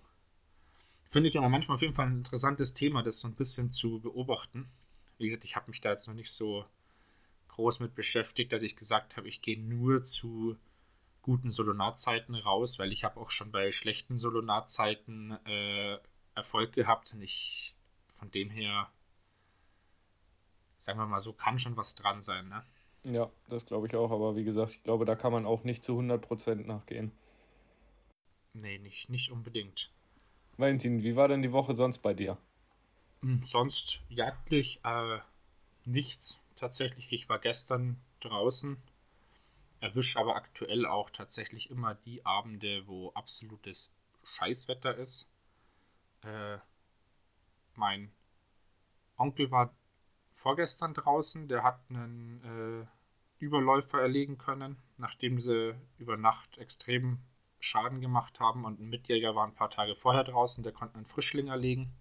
Finde 1.09 1.29
ich 1.29 1.37
aber 1.39 1.49
manchmal 1.49 1.75
auf 1.75 1.81
jeden 1.81 1.95
Fall 1.95 2.05
ein 2.05 2.17
interessantes 2.17 2.75
Thema, 2.75 3.01
das 3.01 3.21
so 3.21 3.27
ein 3.27 3.33
bisschen 3.33 3.71
zu 3.71 3.99
beobachten. 4.01 4.69
Wie 5.17 5.25
gesagt, 5.25 5.45
ich 5.45 5.55
habe 5.55 5.71
mich 5.71 5.81
da 5.81 5.89
jetzt 5.89 6.07
noch 6.07 6.13
nicht 6.13 6.31
so 6.31 6.63
groß 7.47 7.79
mit 7.79 7.95
beschäftigt, 7.95 8.53
dass 8.53 8.61
ich 8.61 8.75
gesagt 8.75 9.17
habe, 9.17 9.27
ich 9.27 9.41
gehe 9.41 9.59
nur 9.59 10.03
zu 10.03 10.57
guten 11.23 11.49
Solonarzeiten 11.49 12.35
raus, 12.35 12.77
weil 12.77 12.93
ich 12.93 13.03
habe 13.03 13.19
auch 13.19 13.31
schon 13.31 13.51
bei 13.51 13.71
schlechten 13.71 14.15
Solonarzeiten 14.15 15.31
äh, 15.47 15.97
Erfolg 16.35 16.73
gehabt 16.73 17.13
und 17.13 17.23
ich 17.23 17.75
von 18.13 18.29
dem 18.29 18.51
her, 18.51 18.91
sagen 20.79 20.99
wir 20.99 21.05
mal 21.05 21.19
so, 21.21 21.33
kann 21.33 21.59
schon 21.59 21.77
was 21.77 21.95
dran 21.95 22.21
sein, 22.21 22.49
ne? 22.49 22.65
Ja, 23.03 23.29
das 23.49 23.65
glaube 23.65 23.87
ich 23.87 23.95
auch. 23.97 24.09
Aber 24.11 24.37
wie 24.37 24.45
gesagt, 24.45 24.71
ich 24.71 24.83
glaube, 24.83 25.03
da 25.05 25.15
kann 25.15 25.33
man 25.33 25.45
auch 25.45 25.63
nicht 25.65 25.83
zu 25.83 25.97
100% 25.97 26.65
nachgehen. 26.67 27.11
Nee, 28.53 28.77
nicht, 28.77 29.09
nicht 29.09 29.31
unbedingt. 29.31 29.91
Valentin, 30.57 31.01
wie 31.01 31.15
war 31.15 31.27
denn 31.27 31.41
die 31.41 31.51
Woche 31.51 31.75
sonst 31.75 32.03
bei 32.03 32.13
dir? 32.13 32.37
Hm, 33.21 33.43
Sonst 33.43 34.01
jagdlich 34.09 34.81
äh, 34.83 35.19
nichts 35.85 36.39
tatsächlich. 36.55 37.11
Ich 37.11 37.29
war 37.29 37.39
gestern 37.39 38.01
draußen, 38.21 38.77
erwische 39.81 40.19
aber 40.19 40.35
aktuell 40.35 40.85
auch 40.85 41.09
tatsächlich 41.09 41.69
immer 41.69 41.95
die 41.95 42.25
Abende, 42.25 42.87
wo 42.87 43.11
absolutes 43.13 43.93
Scheißwetter 44.37 44.95
ist. 44.97 45.31
Äh, 46.23 46.59
mein 47.75 48.11
Onkel 49.17 49.51
war 49.51 49.73
vorgestern 50.39 50.93
draußen, 50.93 51.47
der 51.47 51.63
hat 51.63 51.79
einen 51.89 52.87
äh, 53.41 53.43
Überläufer 53.43 53.99
erlegen 54.01 54.37
können, 54.37 54.77
nachdem 54.97 55.39
sie 55.39 55.75
über 55.97 56.17
Nacht 56.17 56.57
extrem 56.57 57.19
Schaden 57.59 57.99
gemacht 57.99 58.39
haben 58.39 58.63
und 58.63 58.79
ein 58.79 58.89
Mitjäger 58.89 59.35
war 59.35 59.45
ein 59.45 59.53
paar 59.53 59.69
Tage 59.69 59.95
vorher 59.95 60.23
draußen, 60.23 60.63
der 60.63 60.71
konnte 60.71 60.95
einen 60.95 61.05
Frischling 61.05 61.47
erlegen. 61.47 61.93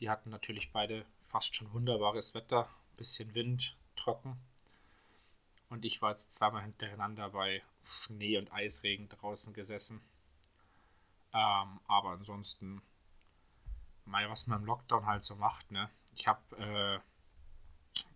Die 0.00 0.10
hatten 0.10 0.28
natürlich 0.28 0.70
beide 0.72 1.06
fast 1.24 1.56
schon 1.56 1.72
wunderbares 1.72 2.34
Wetter, 2.34 2.68
bisschen 2.96 3.34
Wind, 3.34 3.76
trocken. 3.96 4.36
Und 5.70 5.84
ich 5.86 6.02
war 6.02 6.10
jetzt 6.10 6.32
zweimal 6.32 6.62
hintereinander 6.62 7.30
bei 7.30 7.62
Schnee 7.84 8.36
und 8.36 8.52
Eisregen 8.52 9.08
draußen 9.08 9.54
gesessen. 9.54 10.02
Ähm, 11.32 11.80
aber 11.86 12.10
ansonsten, 12.10 12.82
mal 14.04 14.28
was 14.30 14.46
man 14.46 14.60
im 14.60 14.66
Lockdown 14.66 15.06
halt 15.06 15.22
so 15.22 15.36
macht, 15.36 15.70
ne? 15.70 15.90
Ich 16.14 16.26
habe 16.26 16.56
äh, 16.56 17.07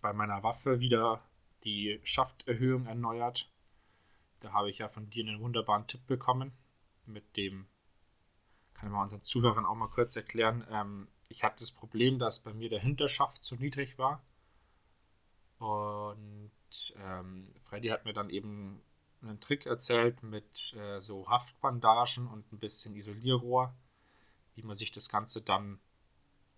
bei 0.01 0.13
meiner 0.13 0.43
Waffe 0.43 0.81
wieder 0.81 1.23
die 1.65 2.01
Schafterhöhung 2.03 2.87
erneuert. 2.87 3.49
Da 4.41 4.53
habe 4.53 4.71
ich 4.71 4.79
ja 4.79 4.89
von 4.89 5.09
dir 5.11 5.25
einen 5.25 5.41
wunderbaren 5.41 5.87
Tipp 5.87 6.07
bekommen. 6.07 6.53
Mit 7.07 7.37
dem 7.37 7.67
kann 8.75 8.89
ich 8.89 8.93
mal 8.93 9.05
unseren 9.05 9.23
Zuhörern 9.23 9.65
auch 9.65 9.77
mal 9.77 9.89
kurz 9.89 10.17
erklären. 10.17 10.67
Ähm, 10.71 11.09
ich 11.29 11.45
hatte 11.45 11.61
das 11.61 11.71
Problem, 11.71 12.19
dass 12.19 12.41
bei 12.41 12.53
mir 12.53 12.69
der 12.69 12.81
Hinterschaft 12.81 13.43
zu 13.43 13.57
niedrig 13.57 13.97
war. 13.99 14.23
Und 15.59 16.51
ähm, 16.97 17.55
Freddy 17.61 17.89
hat 17.89 18.05
mir 18.05 18.13
dann 18.13 18.31
eben 18.31 18.83
einen 19.23 19.41
Trick 19.41 19.67
erzählt 19.67 20.23
mit 20.23 20.75
äh, 20.75 21.01
so 21.01 21.29
Haftbandagen 21.29 22.27
und 22.27 22.53
ein 22.53 22.59
bisschen 22.59 22.97
Isolierrohr, 22.97 23.73
wie 24.57 24.63
man 24.63 24.75
sich 24.75 24.91
das 24.91 25.09
Ganze 25.09 25.43
dann 25.43 25.79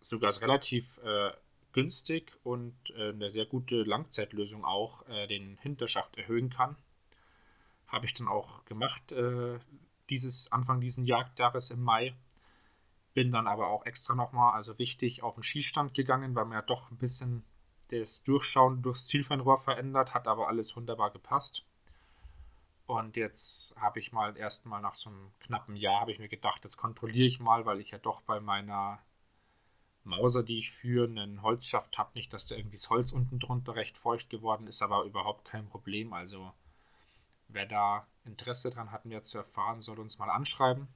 sogar 0.00 0.33
relativ 0.40 0.99
äh, 0.99 1.33
günstig 1.75 2.33
und 2.45 2.75
äh, 2.97 3.11
eine 3.11 3.28
sehr 3.28 3.45
gute 3.45 3.83
Langzeitlösung 3.83 4.64
auch 4.64 5.07
äh, 5.09 5.26
den 5.26 5.59
Hinterschaft 5.59 6.16
erhöhen 6.16 6.49
kann. 6.49 6.76
Habe 7.88 8.07
ich 8.07 8.14
dann 8.14 8.28
auch 8.28 8.64
gemacht, 8.64 9.12
äh, 9.12 9.59
dieses 10.09 10.50
Anfang 10.50 10.81
dieses 10.81 11.07
Jagdjahres 11.07 11.71
im 11.71 11.83
Mai. 11.83 12.14
Bin 13.12 13.33
dann 13.33 13.47
aber 13.47 13.69
auch 13.69 13.85
extra 13.87 14.14
nochmal, 14.14 14.54
also 14.54 14.78
wichtig, 14.78 15.23
auf 15.23 15.35
den 15.35 15.43
Schießstand 15.43 15.95
gegangen, 15.95 16.35
weil 16.35 16.47
mir 16.47 16.57
ja 16.57 16.62
doch 16.62 16.90
ein 16.90 16.97
bisschen 16.97 17.45
das 17.88 18.23
Durchschauen 18.23 18.83
durchs 18.83 19.07
Zielfernrohr 19.07 19.59
verändert, 19.59 20.14
hat 20.14 20.26
aber 20.26 20.49
alles 20.49 20.75
wunderbar 20.76 21.11
gepasst. 21.11 21.66
Und 22.87 23.16
jetzt 23.16 23.75
habe 23.81 23.99
ich 23.99 24.12
mal 24.12 24.37
erstmal 24.37 24.81
nach 24.81 24.95
so 24.95 25.11
einem 25.11 25.33
knappen 25.40 25.76
Jahr, 25.76 26.00
habe 26.00 26.12
ich 26.12 26.19
mir 26.19 26.28
gedacht, 26.28 26.64
das 26.64 26.76
kontrolliere 26.76 27.26
ich 27.26 27.40
mal, 27.40 27.66
weil 27.66 27.81
ich 27.81 27.90
ja 27.90 27.99
doch 27.99 28.21
bei 28.23 28.40
meiner 28.40 29.00
Mauser, 30.04 30.42
die 30.42 30.58
ich 30.58 30.70
für 30.70 31.08
einen 31.08 31.42
Holzschaft 31.42 31.99
habe. 31.99 32.11
Nicht, 32.14 32.32
dass 32.32 32.46
da 32.46 32.56
irgendwie 32.56 32.76
das 32.76 32.90
Holz 32.90 33.12
unten 33.12 33.38
drunter 33.38 33.75
recht 33.75 33.96
feucht 33.96 34.30
geworden 34.30 34.66
ist, 34.66 34.82
aber 34.82 35.04
überhaupt 35.04 35.46
kein 35.46 35.68
Problem. 35.68 36.12
Also 36.12 36.52
wer 37.49 37.66
da 37.66 38.06
Interesse 38.25 38.70
dran 38.70 38.90
hat, 38.90 39.04
mehr 39.04 39.23
zu 39.23 39.38
erfahren, 39.38 39.80
soll 39.80 39.99
uns 39.99 40.18
mal 40.18 40.30
anschreiben. 40.30 40.88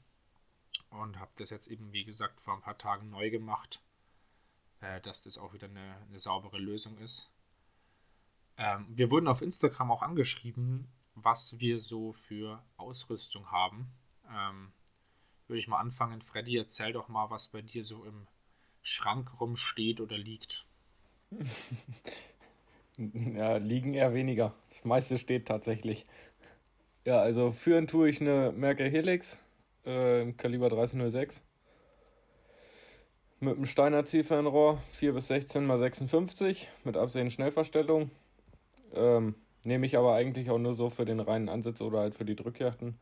Und 0.90 1.18
habe 1.18 1.30
das 1.36 1.50
jetzt 1.50 1.68
eben, 1.68 1.92
wie 1.92 2.04
gesagt, 2.04 2.40
vor 2.40 2.54
ein 2.54 2.62
paar 2.62 2.78
Tagen 2.78 3.10
neu 3.10 3.30
gemacht, 3.30 3.82
äh, 4.80 5.00
dass 5.00 5.22
das 5.22 5.38
auch 5.38 5.52
wieder 5.52 5.68
eine, 5.68 5.96
eine 6.08 6.18
saubere 6.18 6.58
Lösung 6.58 6.98
ist. 6.98 7.30
Ähm, 8.56 8.86
wir 8.88 9.10
wurden 9.10 9.28
auf 9.28 9.42
Instagram 9.42 9.90
auch 9.90 10.02
angeschrieben, 10.02 10.88
was 11.14 11.58
wir 11.58 11.80
so 11.80 12.12
für 12.12 12.62
Ausrüstung 12.76 13.50
haben. 13.50 13.90
Ähm, 14.30 14.72
würde 15.46 15.60
ich 15.60 15.68
mal 15.68 15.80
anfangen. 15.80 16.20
Freddy, 16.20 16.56
erzähl 16.56 16.92
doch 16.92 17.08
mal, 17.08 17.30
was 17.30 17.48
bei 17.48 17.62
dir 17.62 17.82
so 17.82 18.04
im 18.04 18.26
Schrank 18.82 19.40
rumsteht 19.40 20.00
oder 20.00 20.16
liegt. 20.16 20.66
ja, 22.96 23.56
liegen 23.56 23.94
eher 23.94 24.14
weniger. 24.14 24.54
Das 24.70 24.84
meiste 24.84 25.18
steht 25.18 25.46
tatsächlich. 25.46 26.06
Ja, 27.04 27.20
also 27.20 27.52
führen 27.52 27.86
tue 27.86 28.08
ich 28.08 28.20
eine 28.20 28.52
Merker 28.52 28.84
Helix 28.84 29.38
äh, 29.86 30.22
im 30.22 30.36
Kaliber 30.36 30.68
3006 30.68 31.42
mit 33.40 33.56
einem 33.56 33.66
Steiner 33.66 34.04
Zielfernrohr 34.04 34.78
4 34.90 35.12
bis 35.12 35.28
16 35.28 35.64
mal 35.64 35.78
56 35.78 36.68
mit 36.84 36.96
absehenden 36.96 37.30
Schnellverstellung. 37.30 38.10
Ähm, 38.94 39.36
nehme 39.62 39.86
ich 39.86 39.96
aber 39.96 40.14
eigentlich 40.14 40.50
auch 40.50 40.58
nur 40.58 40.74
so 40.74 40.90
für 40.90 41.04
den 41.04 41.20
reinen 41.20 41.48
Ansatz 41.48 41.80
oder 41.80 42.00
halt 42.00 42.14
für 42.14 42.24
die 42.24 42.36
Drückjachten. 42.36 42.98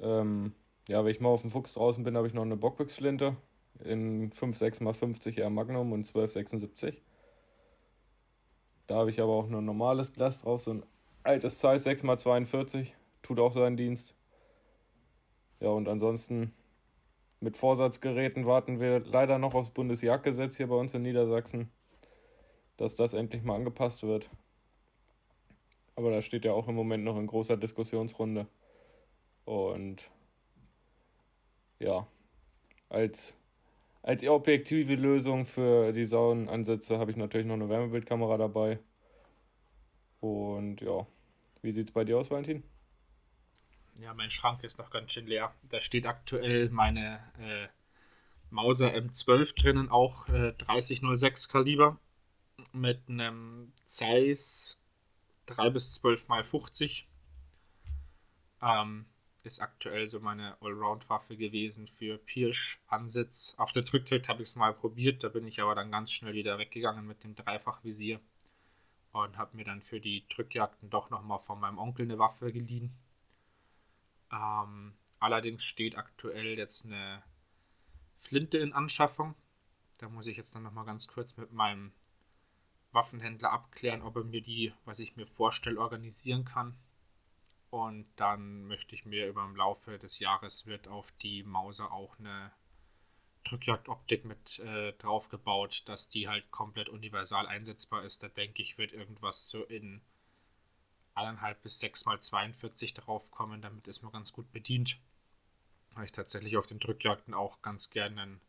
Ähm, 0.00 0.52
ja, 0.88 1.04
wenn 1.04 1.12
ich 1.12 1.20
mal 1.20 1.28
auf 1.28 1.42
dem 1.42 1.50
Fuchs 1.50 1.74
draußen 1.74 2.02
bin, 2.02 2.16
habe 2.16 2.26
ich 2.26 2.34
noch 2.34 2.42
eine 2.42 2.56
Bockbüchsflinte 2.56 3.36
in 3.82 4.30
5, 4.32 4.56
6 4.56 4.80
x 4.80 4.98
50 4.98 5.38
R 5.38 5.50
Magnum 5.50 5.92
und 5.92 6.06
1276. 6.06 7.02
Da 8.86 8.96
habe 8.96 9.10
ich 9.10 9.20
aber 9.20 9.32
auch 9.32 9.48
nur 9.48 9.60
ein 9.60 9.64
normales 9.64 10.12
Glas 10.12 10.42
drauf, 10.42 10.60
so 10.60 10.72
ein 10.72 10.86
altes 11.22 11.60
Size 11.60 11.78
6 11.78 12.04
x 12.04 12.22
42, 12.22 12.94
tut 13.22 13.40
auch 13.40 13.52
seinen 13.52 13.76
Dienst. 13.76 14.14
Ja, 15.60 15.70
und 15.70 15.88
ansonsten 15.88 16.52
mit 17.40 17.56
Vorsatzgeräten 17.56 18.46
warten 18.46 18.80
wir 18.80 19.00
leider 19.00 19.38
noch 19.38 19.54
aufs 19.54 19.70
Bundesjagdgesetz 19.70 20.56
hier 20.56 20.68
bei 20.68 20.76
uns 20.76 20.94
in 20.94 21.02
Niedersachsen, 21.02 21.70
dass 22.76 22.94
das 22.94 23.14
endlich 23.14 23.42
mal 23.42 23.56
angepasst 23.56 24.02
wird. 24.02 24.30
Aber 25.96 26.10
da 26.10 26.22
steht 26.22 26.44
ja 26.44 26.52
auch 26.52 26.68
im 26.68 26.74
Moment 26.74 27.04
noch 27.04 27.16
in 27.16 27.26
großer 27.26 27.56
Diskussionsrunde. 27.56 28.46
Und 29.44 30.10
ja, 31.78 32.06
als, 32.88 33.36
als 34.04 34.22
objektive 34.22 34.96
Lösung 34.96 35.46
für 35.46 35.92
die 35.92 36.04
Saunenansätze 36.04 36.98
habe 36.98 37.10
ich 37.10 37.16
natürlich 37.16 37.46
noch 37.46 37.54
eine 37.54 37.70
Wärmebildkamera 37.70 38.36
dabei. 38.36 38.78
Und 40.20 40.82
ja, 40.82 41.06
wie 41.62 41.72
sieht 41.72 41.88
es 41.88 41.92
bei 41.92 42.04
dir 42.04 42.18
aus, 42.18 42.30
Valentin? 42.30 42.62
Ja, 43.98 44.12
mein 44.12 44.30
Schrank 44.30 44.62
ist 44.62 44.78
noch 44.78 44.90
ganz 44.90 45.12
schön 45.12 45.26
leer. 45.26 45.54
Da 45.70 45.80
steht 45.80 46.06
aktuell 46.06 46.68
meine 46.68 47.20
äh, 47.38 47.68
Mauser 48.50 48.92
M12 48.92 49.58
drinnen, 49.58 49.88
auch 49.88 50.28
äh, 50.28 50.52
3006 50.52 51.48
Kaliber 51.48 51.98
mit 52.72 53.08
einem 53.08 53.72
Zeiss 53.86 54.78
3 55.46 55.70
bis 55.70 55.94
12 55.94 56.28
mal 56.28 56.44
50. 56.44 57.08
Ähm, 58.60 59.06
ist 59.44 59.60
aktuell 59.60 60.08
so 60.08 60.20
meine 60.20 60.56
Allround-Waffe 60.60 61.36
gewesen 61.36 61.86
für 61.86 62.18
Pirsch-Ansitz. 62.18 63.54
Auf 63.58 63.72
der 63.72 63.82
Drücktritt 63.82 64.28
habe 64.28 64.42
ich 64.42 64.48
es 64.48 64.56
mal 64.56 64.72
probiert, 64.72 65.22
da 65.22 65.28
bin 65.28 65.46
ich 65.46 65.60
aber 65.60 65.74
dann 65.74 65.90
ganz 65.90 66.12
schnell 66.12 66.34
wieder 66.34 66.58
weggegangen 66.58 67.06
mit 67.06 67.22
dem 67.24 67.34
Dreifachvisier 67.34 68.20
und 69.12 69.36
habe 69.36 69.56
mir 69.56 69.64
dann 69.64 69.82
für 69.82 70.00
die 70.00 70.26
Drückjagden 70.28 70.90
doch 70.90 71.10
nochmal 71.10 71.38
von 71.38 71.60
meinem 71.60 71.78
Onkel 71.78 72.06
eine 72.06 72.18
Waffe 72.18 72.52
geliehen. 72.52 72.92
Ähm, 74.32 74.94
allerdings 75.20 75.64
steht 75.64 75.96
aktuell 75.96 76.58
jetzt 76.58 76.86
eine 76.86 77.22
Flinte 78.16 78.58
in 78.58 78.72
Anschaffung. 78.72 79.34
Da 79.98 80.08
muss 80.08 80.26
ich 80.26 80.36
jetzt 80.36 80.54
dann 80.54 80.62
nochmal 80.62 80.86
ganz 80.86 81.06
kurz 81.06 81.36
mit 81.36 81.52
meinem 81.52 81.92
Waffenhändler 82.92 83.52
abklären, 83.52 84.02
ob 84.02 84.16
er 84.16 84.24
mir 84.24 84.40
die, 84.40 84.72
was 84.84 84.98
ich 84.98 85.16
mir 85.16 85.26
vorstelle, 85.26 85.78
organisieren 85.78 86.44
kann. 86.44 86.76
Und 87.74 88.06
dann 88.14 88.68
möchte 88.68 88.94
ich 88.94 89.04
mir 89.04 89.26
über 89.26 89.44
im 89.44 89.56
Laufe 89.56 89.98
des 89.98 90.20
Jahres 90.20 90.64
wird 90.68 90.86
auf 90.86 91.10
die 91.22 91.42
Mauser 91.42 91.90
auch 91.90 92.16
eine 92.20 92.52
Drückjagdoptik 93.42 94.24
mit 94.24 94.60
äh, 94.60 94.92
drauf 94.92 95.28
gebaut, 95.28 95.82
dass 95.86 96.08
die 96.08 96.28
halt 96.28 96.48
komplett 96.52 96.88
universal 96.88 97.48
einsetzbar 97.48 98.04
ist. 98.04 98.22
Da 98.22 98.28
denke 98.28 98.62
ich, 98.62 98.78
wird 98.78 98.92
irgendwas 98.92 99.50
so 99.50 99.64
in 99.64 100.00
eineinhalb 101.16 101.60
bis 101.64 101.80
sechs 101.80 102.04
mal 102.04 102.20
42 102.20 102.94
drauf 102.94 103.28
kommen. 103.32 103.60
Damit 103.60 103.88
ist 103.88 104.04
man 104.04 104.12
ganz 104.12 104.32
gut 104.32 104.52
bedient. 104.52 104.96
Weil 105.94 106.04
ich 106.04 106.12
tatsächlich 106.12 106.56
auf 106.56 106.68
den 106.68 106.78
Drückjagden 106.78 107.34
auch 107.34 107.60
ganz 107.60 107.90
gerne 107.90 108.22
ein 108.22 108.40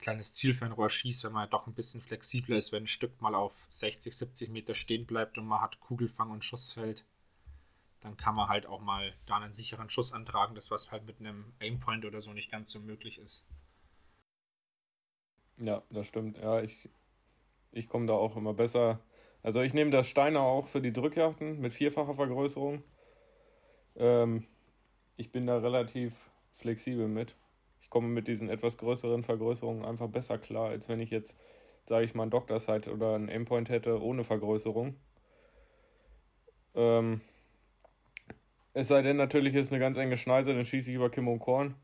kleines 0.00 0.34
Zielfernrohr 0.34 0.90
schieße, 0.90 1.28
wenn 1.28 1.34
man 1.34 1.50
doch 1.50 1.68
ein 1.68 1.74
bisschen 1.74 2.00
flexibler 2.00 2.56
ist, 2.56 2.72
wenn 2.72 2.82
ein 2.82 2.88
Stück 2.88 3.20
mal 3.20 3.36
auf 3.36 3.64
60, 3.68 4.12
70 4.16 4.48
Meter 4.48 4.74
stehen 4.74 5.06
bleibt 5.06 5.38
und 5.38 5.46
man 5.46 5.60
hat 5.60 5.78
Kugelfang 5.78 6.32
und 6.32 6.44
Schussfeld 6.44 7.04
dann 8.00 8.16
kann 8.16 8.34
man 8.34 8.48
halt 8.48 8.66
auch 8.66 8.80
mal 8.80 9.14
da 9.26 9.36
einen 9.36 9.52
sicheren 9.52 9.90
Schuss 9.90 10.12
antragen, 10.12 10.54
das 10.54 10.70
was 10.70 10.90
halt 10.90 11.04
mit 11.04 11.20
einem 11.20 11.52
Aimpoint 11.60 12.04
oder 12.04 12.20
so 12.20 12.32
nicht 12.32 12.50
ganz 12.50 12.70
so 12.70 12.80
möglich 12.80 13.18
ist. 13.18 13.46
Ja, 15.58 15.82
das 15.90 16.06
stimmt. 16.06 16.38
Ja, 16.38 16.62
ich, 16.62 16.88
ich 17.72 17.88
komme 17.88 18.06
da 18.06 18.14
auch 18.14 18.36
immer 18.36 18.54
besser. 18.54 19.00
Also 19.42 19.60
ich 19.60 19.74
nehme 19.74 19.90
das 19.90 20.08
Steiner 20.08 20.40
auch 20.40 20.68
für 20.68 20.80
die 20.80 20.92
Drückjachten 20.92 21.60
mit 21.60 21.74
vierfacher 21.74 22.14
Vergrößerung. 22.14 22.82
Ähm, 23.96 24.46
ich 25.16 25.30
bin 25.32 25.46
da 25.46 25.58
relativ 25.58 26.14
flexibel 26.54 27.08
mit. 27.08 27.36
Ich 27.82 27.90
komme 27.90 28.08
mit 28.08 28.28
diesen 28.28 28.48
etwas 28.48 28.78
größeren 28.78 29.22
Vergrößerungen 29.22 29.84
einfach 29.84 30.08
besser 30.08 30.38
klar, 30.38 30.70
als 30.70 30.88
wenn 30.88 31.00
ich 31.00 31.10
jetzt, 31.10 31.38
sage 31.86 32.06
ich 32.06 32.14
mal, 32.14 32.24
ein 32.24 32.30
Doctor 32.30 32.58
Sight 32.58 32.88
oder 32.88 33.14
ein 33.14 33.28
Aimpoint 33.28 33.68
hätte 33.68 34.02
ohne 34.02 34.24
Vergrößerung. 34.24 34.96
Ähm, 36.74 37.20
es 38.72 38.88
sei 38.88 39.02
denn, 39.02 39.16
natürlich 39.16 39.54
ist 39.54 39.72
eine 39.72 39.80
ganz 39.80 39.96
enge 39.96 40.16
Schneise, 40.16 40.54
dann 40.54 40.64
schieße 40.64 40.90
ich 40.90 40.96
über 40.96 41.10
Kim 41.10 41.28
und 41.28 41.40
Korn. 41.40 41.74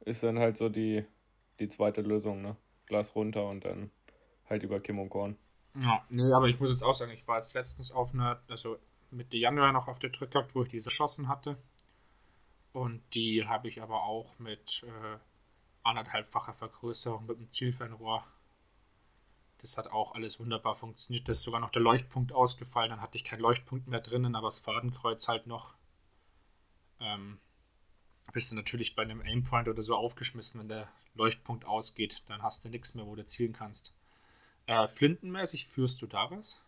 Ist 0.00 0.22
dann 0.22 0.38
halt 0.38 0.56
so 0.56 0.68
die, 0.68 1.04
die 1.58 1.68
zweite 1.68 2.02
Lösung, 2.02 2.42
ne? 2.42 2.56
Glas 2.86 3.14
runter 3.14 3.48
und 3.48 3.64
dann 3.64 3.90
halt 4.48 4.62
über 4.62 4.80
Kim 4.80 4.98
und 4.98 5.08
Korn. 5.08 5.36
Ja, 5.76 6.04
nee, 6.10 6.32
aber 6.32 6.48
ich 6.48 6.60
muss 6.60 6.68
jetzt 6.68 6.82
auch 6.82 6.92
sagen, 6.92 7.12
ich 7.12 7.26
war 7.26 7.36
jetzt 7.36 7.54
letztens 7.54 7.90
auf 7.92 8.12
einer, 8.12 8.40
also 8.48 8.76
Mitte 9.10 9.36
Januar 9.36 9.72
noch 9.72 9.88
auf 9.88 9.98
der 9.98 10.10
Drückjagd, 10.10 10.54
wo 10.54 10.62
ich 10.62 10.68
diese 10.68 10.90
geschossen 10.90 11.28
hatte. 11.28 11.56
Und 12.72 13.02
die 13.14 13.46
habe 13.46 13.68
ich 13.68 13.80
aber 13.80 14.04
auch 14.04 14.38
mit 14.38 14.84
äh, 14.84 15.18
anderthalbfacher 15.84 16.54
Vergrößerung 16.54 17.26
mit 17.26 17.38
dem 17.38 17.50
Zielfernrohr. 17.50 18.24
Das 19.58 19.78
hat 19.78 19.86
auch 19.86 20.14
alles 20.14 20.40
wunderbar 20.40 20.74
funktioniert. 20.74 21.28
Da 21.28 21.32
ist 21.32 21.42
sogar 21.42 21.60
noch 21.60 21.70
der 21.70 21.82
Leuchtpunkt 21.82 22.32
ausgefallen. 22.32 22.90
Dann 22.90 23.00
hatte 23.00 23.16
ich 23.16 23.24
keinen 23.24 23.40
Leuchtpunkt 23.40 23.86
mehr 23.86 24.00
drinnen, 24.00 24.34
aber 24.34 24.48
das 24.48 24.60
Fadenkreuz 24.60 25.28
halt 25.28 25.46
noch. 25.46 25.74
Ähm, 27.04 27.38
bist 28.32 28.50
du 28.50 28.56
natürlich 28.56 28.96
bei 28.96 29.02
einem 29.02 29.20
Aimpoint 29.20 29.68
oder 29.68 29.82
so 29.82 29.94
aufgeschmissen, 29.94 30.60
wenn 30.60 30.68
der 30.68 30.88
Leuchtpunkt 31.14 31.64
ausgeht, 31.64 32.24
dann 32.26 32.42
hast 32.42 32.64
du 32.64 32.68
nichts 32.68 32.94
mehr, 32.94 33.06
wo 33.06 33.14
du 33.14 33.24
zielen 33.24 33.52
kannst. 33.52 33.94
Äh, 34.66 34.88
flintenmäßig 34.88 35.68
führst 35.68 36.02
du 36.02 36.06
da 36.06 36.30
was? 36.30 36.64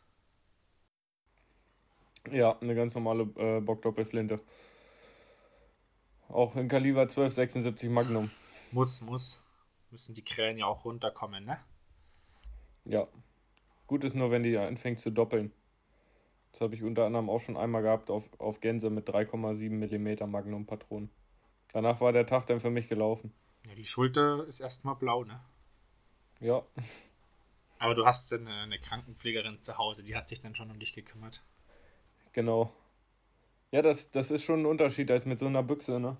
Ja, 2.31 2.59
eine 2.59 2.75
ganz 2.75 2.95
normale 2.95 3.23
äh, 3.37 3.61
Bockdoppelflinte. 3.61 4.41
Auch 6.29 6.57
in 6.57 6.69
Kaliber 6.69 7.03
1276 7.03 7.89
Magnum. 7.89 8.31
Muss, 8.73 9.01
muss. 9.01 9.43
Müssen 9.91 10.15
die 10.15 10.25
Krähen 10.25 10.59
ja 10.59 10.67
auch 10.67 10.85
runterkommen, 10.85 11.45
ne? 11.45 11.59
Ja. 12.85 13.07
Gut 13.87 14.03
ist 14.03 14.15
nur, 14.15 14.31
wenn 14.33 14.43
die 14.43 14.57
anfängt 14.59 14.99
zu 14.99 15.11
doppeln. 15.11 15.53
Das 16.57 16.63
habe 16.63 16.75
ich 16.75 16.83
unter 16.83 17.05
anderem 17.05 17.29
auch 17.29 17.43
schon 17.43 17.59
einmal 17.59 17.83
gehabt 17.83 18.09
auf, 18.11 18.31
auf 18.39 18.61
Gänse 18.61 18.89
mit 18.89 19.07
3,7 19.07 19.69
mm 19.69 20.31
Magnum-Patronen. 20.31 21.11
Danach 21.71 22.01
war 22.01 22.15
der 22.15 22.25
Tag 22.25 22.47
dann 22.47 22.61
für 22.61 22.71
mich 22.71 22.89
gelaufen. 22.89 23.31
Ja, 23.69 23.75
die 23.75 23.85
Schulter 23.85 24.43
ist 24.47 24.61
erstmal 24.61 24.95
blau, 24.95 25.25
ne? 25.25 25.39
Ja. 26.41 26.63
Aber 27.79 27.95
du 27.95 28.07
hast 28.07 28.33
eine, 28.33 28.63
eine 28.63 28.79
Krankenpflegerin 28.79 29.61
zu 29.61 29.77
Hause, 29.77 30.03
die 30.03 30.17
hat 30.17 30.29
sich 30.29 30.41
dann 30.41 30.55
schon 30.55 30.71
um 30.71 30.79
dich 30.79 30.95
gekümmert. 30.95 31.43
Genau. 32.33 32.73
Ja, 33.71 33.83
das, 33.83 34.11
das 34.11 34.31
ist 34.31 34.43
schon 34.43 34.61
ein 34.61 34.67
Unterschied 34.67 35.11
als 35.11 35.27
mit 35.27 35.39
so 35.39 35.45
einer 35.45 35.63
Büchse, 35.63 36.01
ne? 36.01 36.17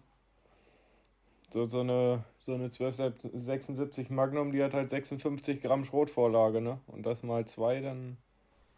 So, 1.49 1.65
so 1.65 1.81
eine, 1.81 2.25
so 2.41 2.53
eine 2.53 2.65
1276 2.65 4.11
Magnum, 4.11 4.53
die 4.53 4.63
hat 4.63 4.75
halt 4.75 4.91
56 4.91 5.63
Gramm 5.63 5.85
Schrotvorlage, 5.85 6.61
ne? 6.61 6.79
Und 6.89 7.07
das 7.07 7.23
mal 7.23 7.47
zwei, 7.47 7.81
dann 7.81 8.19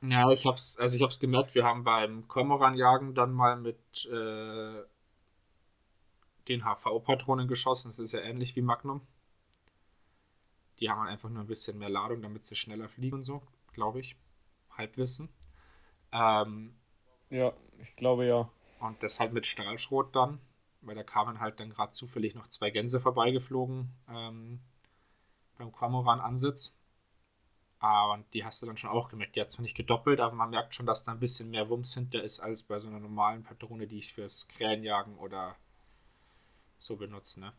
ja, 0.03 0.31
ich 0.31 0.47
hab's, 0.47 0.79
also 0.79 0.97
ich 0.97 1.03
hab's 1.03 1.19
gemerkt, 1.19 1.55
wir 1.55 1.65
haben 1.65 1.85
beim 1.85 2.29
Kormoranjagen 2.29 3.15
dann 3.15 3.33
mal 3.33 3.57
mit 3.57 4.07
äh, 4.07 4.83
den 6.49 6.65
HV-Patronen 6.65 7.49
geschossen. 7.49 7.89
Das 7.89 7.99
ist 7.99 8.13
ja 8.13 8.21
ähnlich 8.21 8.57
wie 8.57 8.63
Magnum. 8.63 9.01
Die 10.79 10.89
haben 10.89 11.01
halt 11.01 11.11
einfach 11.11 11.29
nur 11.29 11.43
ein 11.43 11.49
bisschen 11.49 11.79
mehr 11.79 11.89
Ladung, 11.89 12.23
damit 12.23 12.45
sie 12.45 12.55
schneller 12.55 12.89
fliegen 12.89 13.17
und 13.17 13.23
so, 13.25 13.43
glaube 13.73 14.01
ich. 14.01 14.17
Halbwissen. 14.77 15.29
Ähm, 16.13 16.75
ja, 17.31 17.53
ich 17.81 17.97
glaube 17.97 18.27
ja. 18.27 18.49
Und 18.81 19.03
das 19.03 19.19
halt 19.19 19.33
mit 19.33 19.47
Strahlschrot 19.47 20.15
dann, 20.15 20.41
weil 20.83 20.95
da 20.95 21.03
kamen 21.03 21.41
halt 21.41 21.59
dann 21.59 21.71
gerade 21.71 21.91
zufällig 21.91 22.37
noch 22.37 22.47
zwei 22.47 22.71
Gänse 22.71 23.01
vorbeigeflogen 23.01 23.93
ähm, 24.09 24.61
beim 25.59 25.73
Quamoran-Ansitz. 27.79 27.81
Ah, 27.81 28.13
und 28.13 28.35
die 28.35 28.45
hast 28.45 28.63
du 28.63 28.67
dann 28.67 28.77
schon 28.77 28.91
auch 28.91 29.09
gemerkt. 29.09 29.37
Die 29.37 29.41
hat 29.41 29.51
zwar 29.51 29.63
nicht 29.63 29.77
gedoppelt, 29.77 30.21
aber 30.21 30.35
man 30.35 30.51
merkt 30.51 30.75
schon, 30.75 30.87
dass 30.87 31.05
da 31.05 31.13
ein 31.13 31.21
bisschen 31.21 31.51
mehr 31.51 31.69
Wumms 31.69 31.95
hinter 31.95 32.23
ist 32.23 32.41
als 32.41 32.65
bei 32.65 32.79
so 32.79 32.89
einer 32.89 33.01
normalen 33.01 33.43
Patrone, 33.43 33.87
die 33.87 33.99
ich 33.99 34.13
fürs 34.13 34.49
Krähenjagen 34.49 35.17
oder 35.17 35.57
so 36.79 36.97
benutze. 36.97 37.41
Ne? 37.41 37.53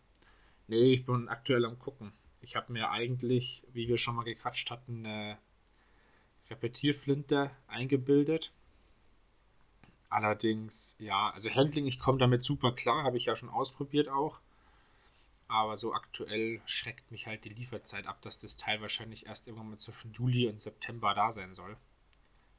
Nee, 0.68 0.94
ich 0.94 1.06
bin 1.06 1.28
aktuell 1.30 1.66
am 1.66 1.80
gucken. 1.80 2.12
Ich 2.42 2.56
habe 2.56 2.72
mir 2.72 2.90
eigentlich, 2.90 3.66
wie 3.74 3.88
wir 3.88 3.98
schon 3.98 4.16
mal 4.16 4.24
gequatscht 4.24 4.72
hatten, 4.72 5.06
eine 5.06 5.38
Repetierflinte 6.50 7.52
eingebildet. 7.68 8.52
Allerdings, 10.10 10.96
ja, 11.00 11.30
also 11.32 11.50
Handling, 11.52 11.86
ich 11.86 12.00
komme 12.00 12.18
damit 12.18 12.44
super 12.44 12.72
klar, 12.72 13.04
habe 13.04 13.18
ich 13.18 13.26
ja 13.26 13.36
schon 13.36 13.50
ausprobiert 13.50 14.08
auch. 14.08 14.40
Aber 15.50 15.76
so 15.78 15.94
aktuell 15.94 16.62
schreckt 16.66 17.12
mich 17.12 17.26
halt 17.26 17.44
die 17.44 17.50
Lieferzeit 17.50 18.06
ab, 18.06 18.22
dass 18.22 18.38
das 18.38 18.56
Teil 18.56 18.82
wahrscheinlich 18.82 19.26
erst 19.26 19.48
irgendwann 19.48 19.72
mal 19.72 19.78
zwischen 19.78 20.14
Juli 20.14 20.48
und 20.48 20.60
September 20.60 21.16
da 21.16 21.32
sein 21.32 21.54
soll. 21.56 21.76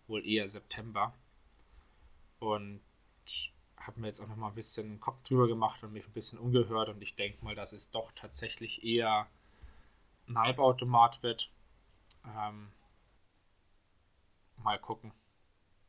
Wohl 0.09 0.27
eher 0.27 0.49
September. 0.49 1.15
Und 2.41 2.81
habe 3.77 4.01
mir 4.01 4.09
jetzt 4.09 4.21
auch 4.21 4.27
noch 4.27 4.37
mal 4.37 4.49
ein 4.49 4.57
bisschen 4.57 4.89
den 4.89 5.01
Kopf 5.01 5.23
drüber 5.23 5.47
gemacht 5.47 5.83
und 5.85 5.93
mich 5.93 6.05
ein 6.05 6.13
bisschen 6.13 6.41
umgehört. 6.41 6.89
Und 6.89 7.01
ich 7.01 7.15
denke 7.15 7.45
mal, 7.45 7.55
dass 7.55 7.73
es 7.73 7.93
doch 7.93 8.11
tatsächlich 8.17 8.83
eher 8.83 9.29
ein 10.29 10.37
Halbautomat 10.37 11.23
wird. 11.23 11.49
Ähm, 12.27 12.73
mal 14.57 14.81
gucken. 14.81 15.13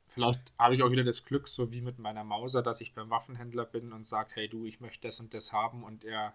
Vielleicht 0.10 0.54
habe 0.60 0.76
ich 0.76 0.84
auch 0.84 0.92
wieder 0.92 1.04
das 1.04 1.26
Glück, 1.26 1.48
so 1.48 1.72
wie 1.72 1.82
mit 1.82 1.98
meiner 1.98 2.24
Mauser, 2.24 2.62
dass 2.62 2.80
ich 2.80 2.94
beim 2.94 3.10
Waffenhändler 3.10 3.66
bin 3.66 3.92
und 3.92 4.06
sage, 4.06 4.30
hey 4.34 4.48
du, 4.48 4.66
ich 4.66 4.82
möchte 4.82 5.08
das 5.08 5.20
und 5.20 5.34
das 5.34 5.52
haben 5.52 5.84
und 5.84 6.04
er 6.04 6.34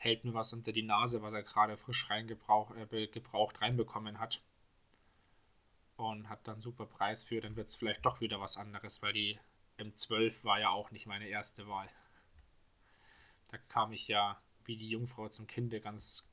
hält 0.00 0.24
mir 0.24 0.32
was 0.32 0.54
unter 0.54 0.72
die 0.72 0.82
Nase, 0.82 1.20
was 1.20 1.34
er 1.34 1.42
gerade 1.42 1.76
frisch 1.76 2.08
reingebraucht 2.08 2.74
äh, 2.90 3.06
gebraucht 3.06 3.60
reinbekommen 3.60 4.18
hat. 4.18 4.42
Und 5.96 6.30
hat 6.30 6.48
dann 6.48 6.62
super 6.62 6.86
Preis 6.86 7.24
für, 7.24 7.42
dann 7.42 7.56
wird 7.56 7.68
es 7.68 7.76
vielleicht 7.76 8.06
doch 8.06 8.22
wieder 8.22 8.40
was 8.40 8.56
anderes, 8.56 9.02
weil 9.02 9.12
die 9.12 9.38
M12 9.76 10.42
war 10.42 10.58
ja 10.58 10.70
auch 10.70 10.90
nicht 10.90 11.06
meine 11.06 11.28
erste 11.28 11.68
Wahl. 11.68 11.90
Da 13.48 13.58
kam 13.58 13.92
ich 13.92 14.08
ja 14.08 14.40
wie 14.64 14.78
die 14.78 14.88
Jungfrau 14.88 15.28
zum 15.28 15.46
Kinde 15.46 15.82
ganz 15.82 16.32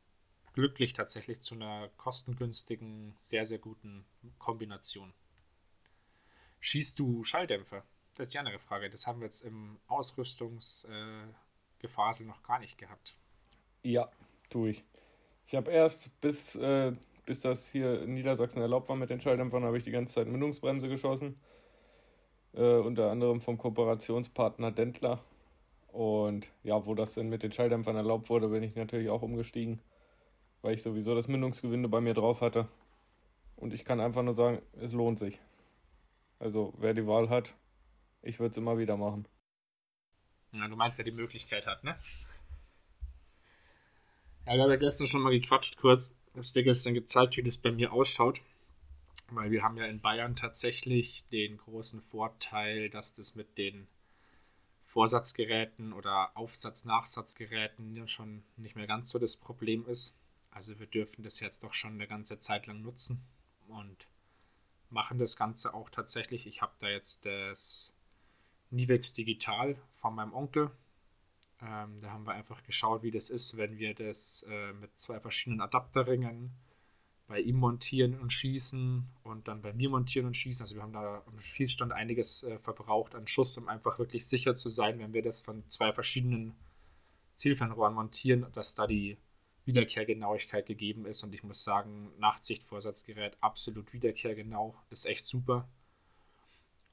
glücklich 0.53 0.93
tatsächlich 0.93 1.41
zu 1.41 1.55
einer 1.55 1.89
kostengünstigen, 1.97 3.13
sehr, 3.17 3.43
sehr 3.43 3.59
guten 3.59 4.05
Kombination. 4.39 5.13
Schießt 6.61 6.97
du 6.97 7.25
Schalldämpfer? 7.25 7.83
Das 8.15 8.27
ist 8.27 8.33
die 8.33 8.39
andere 8.39 8.59
Frage. 8.59 8.89
Das 8.89 9.05
haben 9.05 9.19
wir 9.19 9.25
jetzt 9.25 9.41
im 9.41 9.77
Ausrüstungsgefasel 9.87 12.25
äh, 12.25 12.29
noch 12.29 12.41
gar 12.43 12.59
nicht 12.59 12.77
gehabt. 12.77 13.16
Ja, 13.87 14.11
tue 14.49 14.71
ich. 14.71 14.83
Ich 15.47 15.55
habe 15.55 15.71
erst, 15.71 16.19
bis, 16.19 16.57
äh, 16.57 16.91
bis 17.25 17.39
das 17.39 17.71
hier 17.71 18.01
in 18.01 18.15
Niedersachsen 18.15 18.61
erlaubt 18.61 18.89
war 18.89 18.97
mit 18.97 19.09
den 19.09 19.21
Schalldämpfern, 19.21 19.63
habe 19.63 19.77
ich 19.77 19.85
die 19.85 19.91
ganze 19.91 20.15
Zeit 20.15 20.27
Mündungsbremse 20.27 20.89
geschossen. 20.89 21.39
Äh, 22.53 22.79
unter 22.79 23.09
anderem 23.09 23.39
vom 23.39 23.57
Kooperationspartner 23.57 24.71
Dentler. 24.71 25.23
Und 25.87 26.51
ja, 26.63 26.85
wo 26.85 26.95
das 26.95 27.13
denn 27.13 27.29
mit 27.29 27.43
den 27.43 27.53
Schalldämpfern 27.53 27.95
erlaubt 27.95 28.29
wurde, 28.29 28.49
bin 28.49 28.61
ich 28.61 28.75
natürlich 28.75 29.09
auch 29.09 29.21
umgestiegen, 29.21 29.79
weil 30.61 30.73
ich 30.73 30.83
sowieso 30.83 31.15
das 31.15 31.29
Mündungsgewinde 31.29 31.87
bei 31.87 32.01
mir 32.01 32.13
drauf 32.13 32.41
hatte. 32.41 32.67
Und 33.55 33.73
ich 33.73 33.85
kann 33.85 34.01
einfach 34.01 34.21
nur 34.21 34.35
sagen, 34.35 34.61
es 34.81 34.91
lohnt 34.91 35.17
sich. 35.17 35.39
Also 36.39 36.73
wer 36.77 36.93
die 36.93 37.07
Wahl 37.07 37.29
hat, 37.29 37.53
ich 38.21 38.37
würde 38.41 38.51
es 38.51 38.57
immer 38.57 38.77
wieder 38.77 38.97
machen. 38.97 39.29
Ja, 40.51 40.67
du 40.67 40.75
meinst, 40.75 40.97
wer 40.97 41.05
die 41.05 41.11
Möglichkeit 41.11 41.65
hat, 41.65 41.85
ne? 41.85 41.95
Ja, 44.47 44.53
wir 44.53 44.63
haben 44.63 44.69
ja 44.69 44.77
gestern 44.77 45.07
schon 45.07 45.23
mal 45.23 45.37
gequatscht 45.37 45.75
kurz. 45.75 46.15
Ich 46.29 46.35
habe 46.35 46.45
es 46.45 46.53
dir 46.53 46.63
gestern 46.63 46.93
gezeigt, 46.93 47.35
wie 47.35 47.43
das 47.43 47.57
bei 47.57 47.69
mir 47.69 47.91
ausschaut. 47.91 48.39
Weil 49.29 49.51
wir 49.51 49.61
haben 49.61 49.75
ja 49.75 49.85
in 49.87 49.99
Bayern 49.99 50.37
tatsächlich 50.37 51.27
den 51.33 51.57
großen 51.57 52.01
Vorteil, 52.01 52.89
dass 52.89 53.13
das 53.13 53.35
mit 53.35 53.57
den 53.57 53.89
Vorsatzgeräten 54.85 55.91
oder 55.91 56.31
Aufsatz-Nachsatzgeräten 56.37 58.07
schon 58.07 58.41
nicht 58.55 58.77
mehr 58.77 58.87
ganz 58.87 59.09
so 59.09 59.19
das 59.19 59.35
Problem 59.35 59.85
ist. 59.85 60.15
Also 60.49 60.79
wir 60.79 60.87
dürfen 60.87 61.23
das 61.23 61.41
jetzt 61.41 61.65
doch 61.65 61.73
schon 61.73 61.95
eine 61.95 62.07
ganze 62.07 62.39
Zeit 62.39 62.67
lang 62.67 62.81
nutzen 62.81 63.19
und 63.67 64.07
machen 64.89 65.19
das 65.19 65.35
Ganze 65.35 65.73
auch 65.73 65.89
tatsächlich. 65.89 66.47
Ich 66.47 66.61
habe 66.61 66.71
da 66.79 66.87
jetzt 66.87 67.25
das 67.25 67.93
Nivex 68.69 69.11
Digital 69.11 69.75
von 69.95 70.15
meinem 70.15 70.33
Onkel 70.33 70.71
ähm, 71.61 72.01
da 72.01 72.11
haben 72.11 72.25
wir 72.25 72.33
einfach 72.33 72.63
geschaut, 72.63 73.03
wie 73.03 73.11
das 73.11 73.29
ist, 73.29 73.57
wenn 73.57 73.77
wir 73.77 73.93
das 73.95 74.45
äh, 74.49 74.73
mit 74.73 74.97
zwei 74.97 75.19
verschiedenen 75.19 75.61
Adapterringen 75.61 76.51
bei 77.27 77.41
ihm 77.41 77.57
montieren 77.57 78.19
und 78.19 78.31
schießen 78.31 79.05
und 79.23 79.47
dann 79.47 79.61
bei 79.61 79.73
mir 79.73 79.89
montieren 79.89 80.27
und 80.27 80.35
schießen. 80.35 80.63
Also 80.63 80.75
wir 80.75 80.83
haben 80.83 80.93
da 80.93 81.23
am 81.25 81.39
Schießstand 81.39 81.91
einiges 81.91 82.43
äh, 82.43 82.57
verbraucht 82.57 83.15
an 83.15 83.27
Schuss, 83.27 83.57
um 83.57 83.67
einfach 83.67 83.99
wirklich 83.99 84.25
sicher 84.25 84.55
zu 84.55 84.69
sein, 84.69 84.99
wenn 84.99 85.13
wir 85.13 85.21
das 85.21 85.41
von 85.41 85.67
zwei 85.67 85.91
verschiedenen 85.91 86.55
Zielfernrohren 87.33 87.93
montieren, 87.93 88.45
dass 88.53 88.75
da 88.75 88.87
die 88.87 89.17
Wiederkehrgenauigkeit 89.65 90.65
gegeben 90.65 91.05
ist. 91.05 91.23
Und 91.23 91.33
ich 91.33 91.43
muss 91.43 91.63
sagen, 91.63 92.11
Nachtsichtvorsatzgerät 92.17 93.37
absolut 93.41 93.91
wiederkehrgenau, 93.93 94.75
ist 94.89 95.05
echt 95.05 95.25
super. 95.25 95.67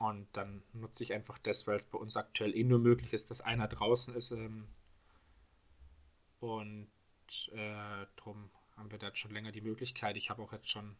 Und 0.04 0.28
dann 0.34 0.62
nutze 0.74 1.02
ich 1.02 1.14
einfach 1.14 1.38
das, 1.38 1.66
weil 1.66 1.76
es 1.76 1.86
bei 1.86 1.96
uns 1.96 2.18
aktuell 2.18 2.54
eh 2.54 2.62
nur 2.62 2.78
möglich 2.78 3.14
ist, 3.14 3.30
dass 3.30 3.40
einer 3.40 3.68
draußen 3.68 4.14
ist. 4.14 4.32
Ähm, 4.32 4.68
und 6.40 6.90
äh, 7.52 8.06
darum 8.16 8.50
haben 8.76 8.90
wir 8.90 8.98
da 8.98 9.06
jetzt 9.06 9.18
schon 9.18 9.32
länger 9.32 9.50
die 9.50 9.62
Möglichkeit. 9.62 10.18
Ich 10.18 10.28
habe 10.28 10.42
auch 10.42 10.52
jetzt 10.52 10.68
schon, 10.68 10.96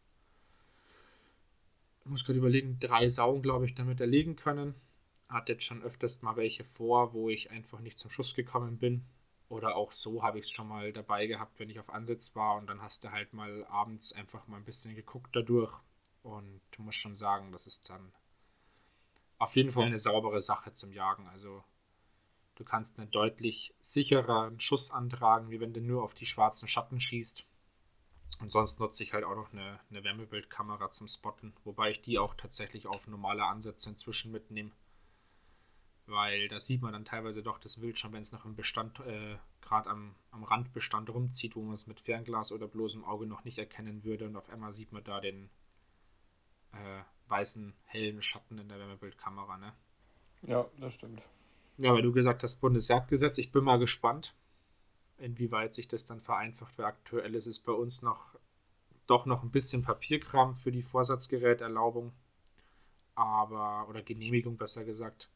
muss 2.03 2.25
gerade 2.25 2.39
überlegen, 2.39 2.79
drei 2.79 3.07
Saugen, 3.07 3.43
glaube 3.43 3.67
ich, 3.67 3.75
damit 3.75 4.01
erlegen 4.01 4.37
können. 4.37 4.73
Hat 5.29 5.49
jetzt 5.49 5.65
schon 5.65 5.83
öfters 5.83 6.23
mal 6.23 6.35
welche 6.35 6.63
vor, 6.63 7.13
wo 7.13 7.29
ich 7.29 7.51
einfach 7.51 7.81
nicht 7.81 7.99
zum 7.99 8.09
Schuss 8.09 8.33
gekommen 8.33 8.79
bin. 8.79 9.05
Oder 9.49 9.75
auch 9.75 9.91
so 9.91 10.23
habe 10.23 10.39
ich 10.39 10.45
es 10.45 10.51
schon 10.51 10.67
mal 10.67 10.91
dabei 10.93 11.27
gehabt, 11.27 11.59
wenn 11.59 11.69
ich 11.69 11.79
auf 11.79 11.91
Ansitz 11.91 12.35
war 12.35 12.55
und 12.55 12.65
dann 12.65 12.81
hast 12.81 13.03
du 13.03 13.11
halt 13.11 13.33
mal 13.33 13.65
abends 13.65 14.13
einfach 14.13 14.47
mal 14.47 14.57
ein 14.57 14.65
bisschen 14.65 14.95
geguckt 14.95 15.35
dadurch. 15.35 15.73
Und 16.23 16.59
du 16.71 16.81
musst 16.81 16.97
schon 16.97 17.13
sagen, 17.13 17.51
das 17.51 17.67
ist 17.67 17.91
dann 17.91 18.11
auf 19.37 19.55
jeden 19.55 19.69
Fall 19.69 19.85
eine 19.85 19.97
saubere 19.97 20.39
Sache 20.39 20.71
zum 20.71 20.91
Jagen. 20.91 21.27
Also 21.27 21.63
du 22.55 22.63
kannst 22.63 22.99
einen 22.99 23.11
deutlich 23.11 23.75
sichereren 23.79 24.59
Schuss 24.59 24.91
antragen, 24.91 25.49
wie 25.49 25.59
wenn 25.59 25.73
du 25.73 25.81
nur 25.81 26.03
auf 26.03 26.13
die 26.13 26.25
schwarzen 26.25 26.67
Schatten 26.67 26.99
schießt. 26.99 27.49
Und 28.41 28.51
sonst 28.51 28.79
nutze 28.79 29.03
ich 29.03 29.13
halt 29.13 29.23
auch 29.23 29.35
noch 29.35 29.53
eine, 29.53 29.79
eine 29.89 30.03
Wärmebildkamera 30.03 30.89
zum 30.89 31.07
Spotten, 31.07 31.53
wobei 31.63 31.91
ich 31.91 32.01
die 32.01 32.19
auch 32.19 32.35
tatsächlich 32.35 32.87
auf 32.87 33.07
normale 33.07 33.45
Ansätze 33.45 33.89
inzwischen 33.89 34.31
mitnehme. 34.31 34.71
Weil 36.05 36.47
da 36.49 36.59
sieht 36.59 36.81
man 36.81 36.93
dann 36.93 37.05
teilweise 37.05 37.41
doch 37.41 37.59
das 37.59 37.81
Wild 37.81 37.97
schon, 37.97 38.13
wenn 38.13 38.19
es 38.19 38.31
noch 38.31 38.45
im 38.45 38.55
Bestand, 38.55 38.99
äh, 38.99 39.37
gerade 39.61 39.89
am, 39.89 40.15
am 40.31 40.43
Randbestand 40.43 41.09
rumzieht, 41.09 41.55
wo 41.55 41.63
man 41.63 41.73
es 41.73 41.87
mit 41.87 41.99
Fernglas 41.99 42.51
oder 42.51 42.67
bloßem 42.67 43.03
Auge 43.03 43.25
noch 43.25 43.43
nicht 43.43 43.57
erkennen 43.57 44.03
würde. 44.03 44.27
Und 44.27 44.35
auf 44.35 44.49
einmal 44.49 44.71
sieht 44.71 44.91
man 44.91 45.03
da 45.03 45.19
den, 45.19 45.49
äh, 46.73 47.01
weißen, 47.27 47.73
hellen 47.85 48.21
Schatten 48.21 48.57
in 48.57 48.69
der 48.69 48.79
Wärmebildkamera, 48.79 49.57
ne? 49.57 49.73
Ja, 50.43 50.69
das 50.77 50.93
stimmt. 50.93 51.21
Ja, 51.77 51.93
weil 51.93 52.01
du 52.01 52.11
gesagt 52.11 52.43
hast, 52.43 52.61
Bundesjagdgesetz, 52.61 53.37
ich 53.37 53.51
bin 53.51 53.63
mal 53.63 53.79
gespannt, 53.79 54.33
inwieweit 55.17 55.73
sich 55.73 55.87
das 55.87 56.05
dann 56.05 56.21
vereinfacht, 56.21 56.77
weil 56.77 56.85
aktuell 56.85 57.35
ist 57.35 57.47
es 57.47 57.59
bei 57.59 57.73
uns 57.73 58.01
noch 58.01 58.35
doch 59.07 59.25
noch 59.25 59.43
ein 59.43 59.51
bisschen 59.51 59.83
Papierkram 59.83 60.55
für 60.55 60.71
die 60.71 60.81
Vorsatzgeräterlaubung, 60.81 62.11
aber 63.13 63.87
oder 63.87 64.01
Genehmigung 64.01 64.57
besser 64.57 64.83
gesagt. 64.83 65.29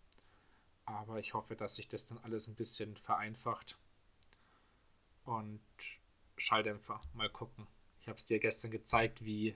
Aber 0.86 1.20
ich 1.20 1.34
hoffe, 1.34 1.56
dass 1.56 1.76
sich 1.76 1.88
das 1.88 2.08
dann 2.08 2.18
alles 2.20 2.48
ein 2.48 2.56
bisschen 2.56 2.98
vereinfacht. 2.98 3.78
Und 5.24 5.62
Schalldämpfer, 6.38 7.00
mal 7.14 7.30
gucken. 7.30 7.68
Ich 8.02 8.08
habe 8.08 8.18
es 8.18 8.26
dir 8.26 8.40
gestern 8.40 8.72
gezeigt, 8.72 9.24
wie 9.24 9.56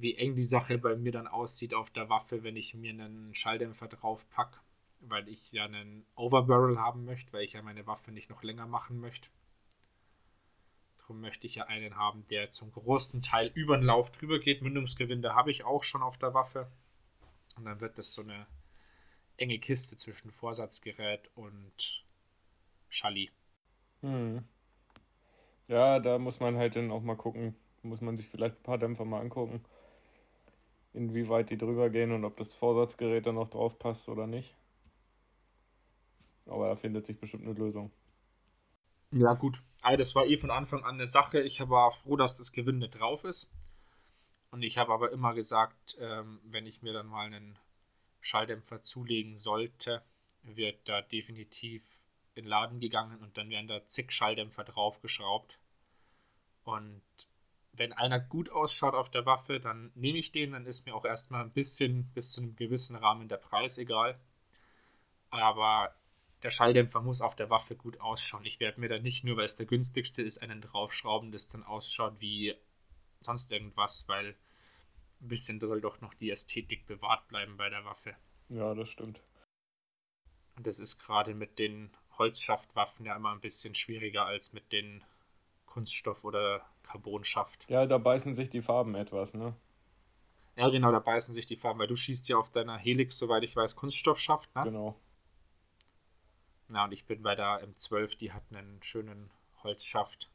wie 0.00 0.14
eng 0.14 0.36
die 0.36 0.44
Sache 0.44 0.78
bei 0.78 0.94
mir 0.94 1.12
dann 1.12 1.26
aussieht 1.26 1.74
auf 1.74 1.90
der 1.90 2.08
Waffe, 2.08 2.44
wenn 2.44 2.56
ich 2.56 2.74
mir 2.74 2.90
einen 2.90 3.34
Schalldämpfer 3.34 3.88
drauf 3.88 4.28
packe, 4.30 4.58
weil 5.00 5.28
ich 5.28 5.52
ja 5.52 5.64
einen 5.64 6.06
Overbarrel 6.14 6.78
haben 6.78 7.04
möchte, 7.04 7.32
weil 7.32 7.42
ich 7.42 7.54
ja 7.54 7.62
meine 7.62 7.86
Waffe 7.86 8.12
nicht 8.12 8.30
noch 8.30 8.42
länger 8.44 8.66
machen 8.66 9.00
möchte. 9.00 9.28
Darum 10.98 11.20
möchte 11.20 11.46
ich 11.46 11.56
ja 11.56 11.64
einen 11.64 11.96
haben, 11.96 12.26
der 12.28 12.50
zum 12.50 12.70
großen 12.70 13.22
Teil 13.22 13.50
über 13.54 13.76
den 13.76 13.86
Lauf 13.86 14.12
drüber 14.12 14.38
geht. 14.38 14.62
Mündungsgewinde 14.62 15.34
habe 15.34 15.50
ich 15.50 15.64
auch 15.64 15.82
schon 15.82 16.02
auf 16.02 16.16
der 16.16 16.32
Waffe. 16.32 16.70
Und 17.56 17.64
dann 17.64 17.80
wird 17.80 17.98
das 17.98 18.14
so 18.14 18.22
eine 18.22 18.46
enge 19.36 19.58
Kiste 19.58 19.96
zwischen 19.96 20.30
Vorsatzgerät 20.30 21.30
und 21.34 22.04
Schalli. 22.88 23.30
Hm. 24.02 24.44
Ja, 25.66 25.98
da 25.98 26.18
muss 26.18 26.40
man 26.40 26.56
halt 26.56 26.76
dann 26.76 26.92
auch 26.92 27.02
mal 27.02 27.16
gucken, 27.16 27.56
muss 27.82 28.00
man 28.00 28.16
sich 28.16 28.28
vielleicht 28.28 28.56
ein 28.56 28.62
paar 28.62 28.78
Dämpfer 28.78 29.04
mal 29.04 29.20
angucken, 29.20 29.64
inwieweit 30.98 31.50
die 31.50 31.56
drüber 31.56 31.88
gehen 31.88 32.12
und 32.12 32.24
ob 32.24 32.36
das 32.36 32.52
Vorsatzgerät 32.52 33.24
dann 33.24 33.36
noch 33.36 33.48
drauf 33.48 33.78
passt 33.78 34.08
oder 34.08 34.26
nicht. 34.26 34.54
Aber 36.46 36.68
da 36.68 36.76
findet 36.76 37.06
sich 37.06 37.18
bestimmt 37.18 37.44
eine 37.44 37.54
Lösung. 37.54 37.90
Ja, 39.12 39.34
gut. 39.34 39.62
Also 39.80 39.96
das 39.96 40.14
war 40.14 40.26
eh 40.26 40.36
von 40.36 40.50
Anfang 40.50 40.84
an 40.84 40.96
eine 40.96 41.06
Sache. 41.06 41.40
Ich 41.40 41.60
war 41.68 41.92
froh, 41.92 42.16
dass 42.16 42.36
das 42.36 42.52
Gewinde 42.52 42.88
drauf 42.88 43.24
ist. 43.24 43.50
Und 44.50 44.62
ich 44.62 44.76
habe 44.78 44.92
aber 44.92 45.12
immer 45.12 45.34
gesagt, 45.34 45.96
ähm, 46.00 46.40
wenn 46.44 46.66
ich 46.66 46.82
mir 46.82 46.92
dann 46.92 47.06
mal 47.06 47.26
einen 47.26 47.58
Schalldämpfer 48.20 48.82
zulegen 48.82 49.36
sollte, 49.36 50.02
wird 50.42 50.88
da 50.88 51.02
definitiv 51.02 51.82
in 52.34 52.44
den 52.44 52.50
Laden 52.50 52.80
gegangen 52.80 53.20
und 53.20 53.36
dann 53.36 53.50
werden 53.50 53.68
da 53.68 53.84
zig 53.86 54.10
Schalldämpfer 54.10 54.64
draufgeschraubt. 54.64 55.58
Und 56.64 57.02
wenn 57.78 57.92
einer 57.92 58.20
gut 58.20 58.50
ausschaut 58.50 58.94
auf 58.94 59.10
der 59.10 59.26
Waffe, 59.26 59.60
dann 59.60 59.90
nehme 59.94 60.18
ich 60.18 60.32
den, 60.32 60.52
dann 60.52 60.66
ist 60.66 60.86
mir 60.86 60.94
auch 60.94 61.04
erstmal 61.04 61.42
ein 61.42 61.52
bisschen 61.52 62.10
bis 62.14 62.32
zu 62.32 62.42
einem 62.42 62.56
gewissen 62.56 62.96
Rahmen 62.96 63.28
der 63.28 63.36
Preis 63.36 63.78
egal. 63.78 64.18
Aber 65.30 65.94
der 66.42 66.50
Schalldämpfer 66.50 67.00
muss 67.00 67.20
auf 67.20 67.36
der 67.36 67.50
Waffe 67.50 67.76
gut 67.76 68.00
ausschauen. 68.00 68.44
Ich 68.44 68.60
werde 68.60 68.80
mir 68.80 68.88
da 68.88 68.98
nicht 68.98 69.24
nur, 69.24 69.36
weil 69.36 69.44
es 69.44 69.56
der 69.56 69.66
günstigste 69.66 70.22
ist, 70.22 70.42
einen 70.42 70.60
draufschrauben, 70.60 71.32
das 71.32 71.48
dann 71.48 71.64
ausschaut 71.64 72.20
wie 72.20 72.54
sonst 73.20 73.50
irgendwas, 73.50 74.04
weil 74.08 74.36
ein 75.20 75.28
bisschen 75.28 75.60
soll 75.60 75.80
doch 75.80 76.00
noch 76.00 76.14
die 76.14 76.30
Ästhetik 76.30 76.86
bewahrt 76.86 77.26
bleiben 77.28 77.56
bei 77.56 77.68
der 77.68 77.84
Waffe. 77.84 78.14
Ja, 78.48 78.74
das 78.74 78.88
stimmt. 78.88 79.20
Und 80.56 80.66
das 80.66 80.80
ist 80.80 80.98
gerade 80.98 81.34
mit 81.34 81.58
den 81.58 81.90
Holzschaftwaffen 82.18 83.06
ja 83.06 83.16
immer 83.16 83.32
ein 83.32 83.40
bisschen 83.40 83.74
schwieriger 83.74 84.26
als 84.26 84.52
mit 84.52 84.72
den 84.72 85.04
Kunststoff- 85.66 86.24
oder 86.24 86.64
Carbonschaft. 86.88 87.66
Ja, 87.68 87.86
da 87.86 87.98
beißen 87.98 88.34
sich 88.34 88.48
die 88.48 88.62
Farben 88.62 88.94
etwas, 88.94 89.34
ne? 89.34 89.54
Ja, 90.56 90.68
genau, 90.70 90.90
da 90.90 90.98
beißen 90.98 91.32
sich 91.32 91.46
die 91.46 91.56
Farben, 91.56 91.78
weil 91.78 91.86
du 91.86 91.94
schießt 91.94 92.28
ja 92.28 92.36
auf 92.36 92.50
deiner 92.50 92.76
Helix, 92.76 93.18
soweit 93.18 93.44
ich 93.44 93.54
weiß, 93.54 93.76
Kunststoffschaft, 93.76 94.52
ne? 94.56 94.64
Genau. 94.64 94.96
Ja, 96.70 96.84
und 96.84 96.92
ich 96.92 97.04
bin 97.06 97.22
bei 97.22 97.34
der 97.34 97.62
M12, 97.62 98.18
die 98.18 98.32
hat 98.32 98.42
einen 98.50 98.82
schönen 98.82 99.30
Holzschaft. 99.62 100.28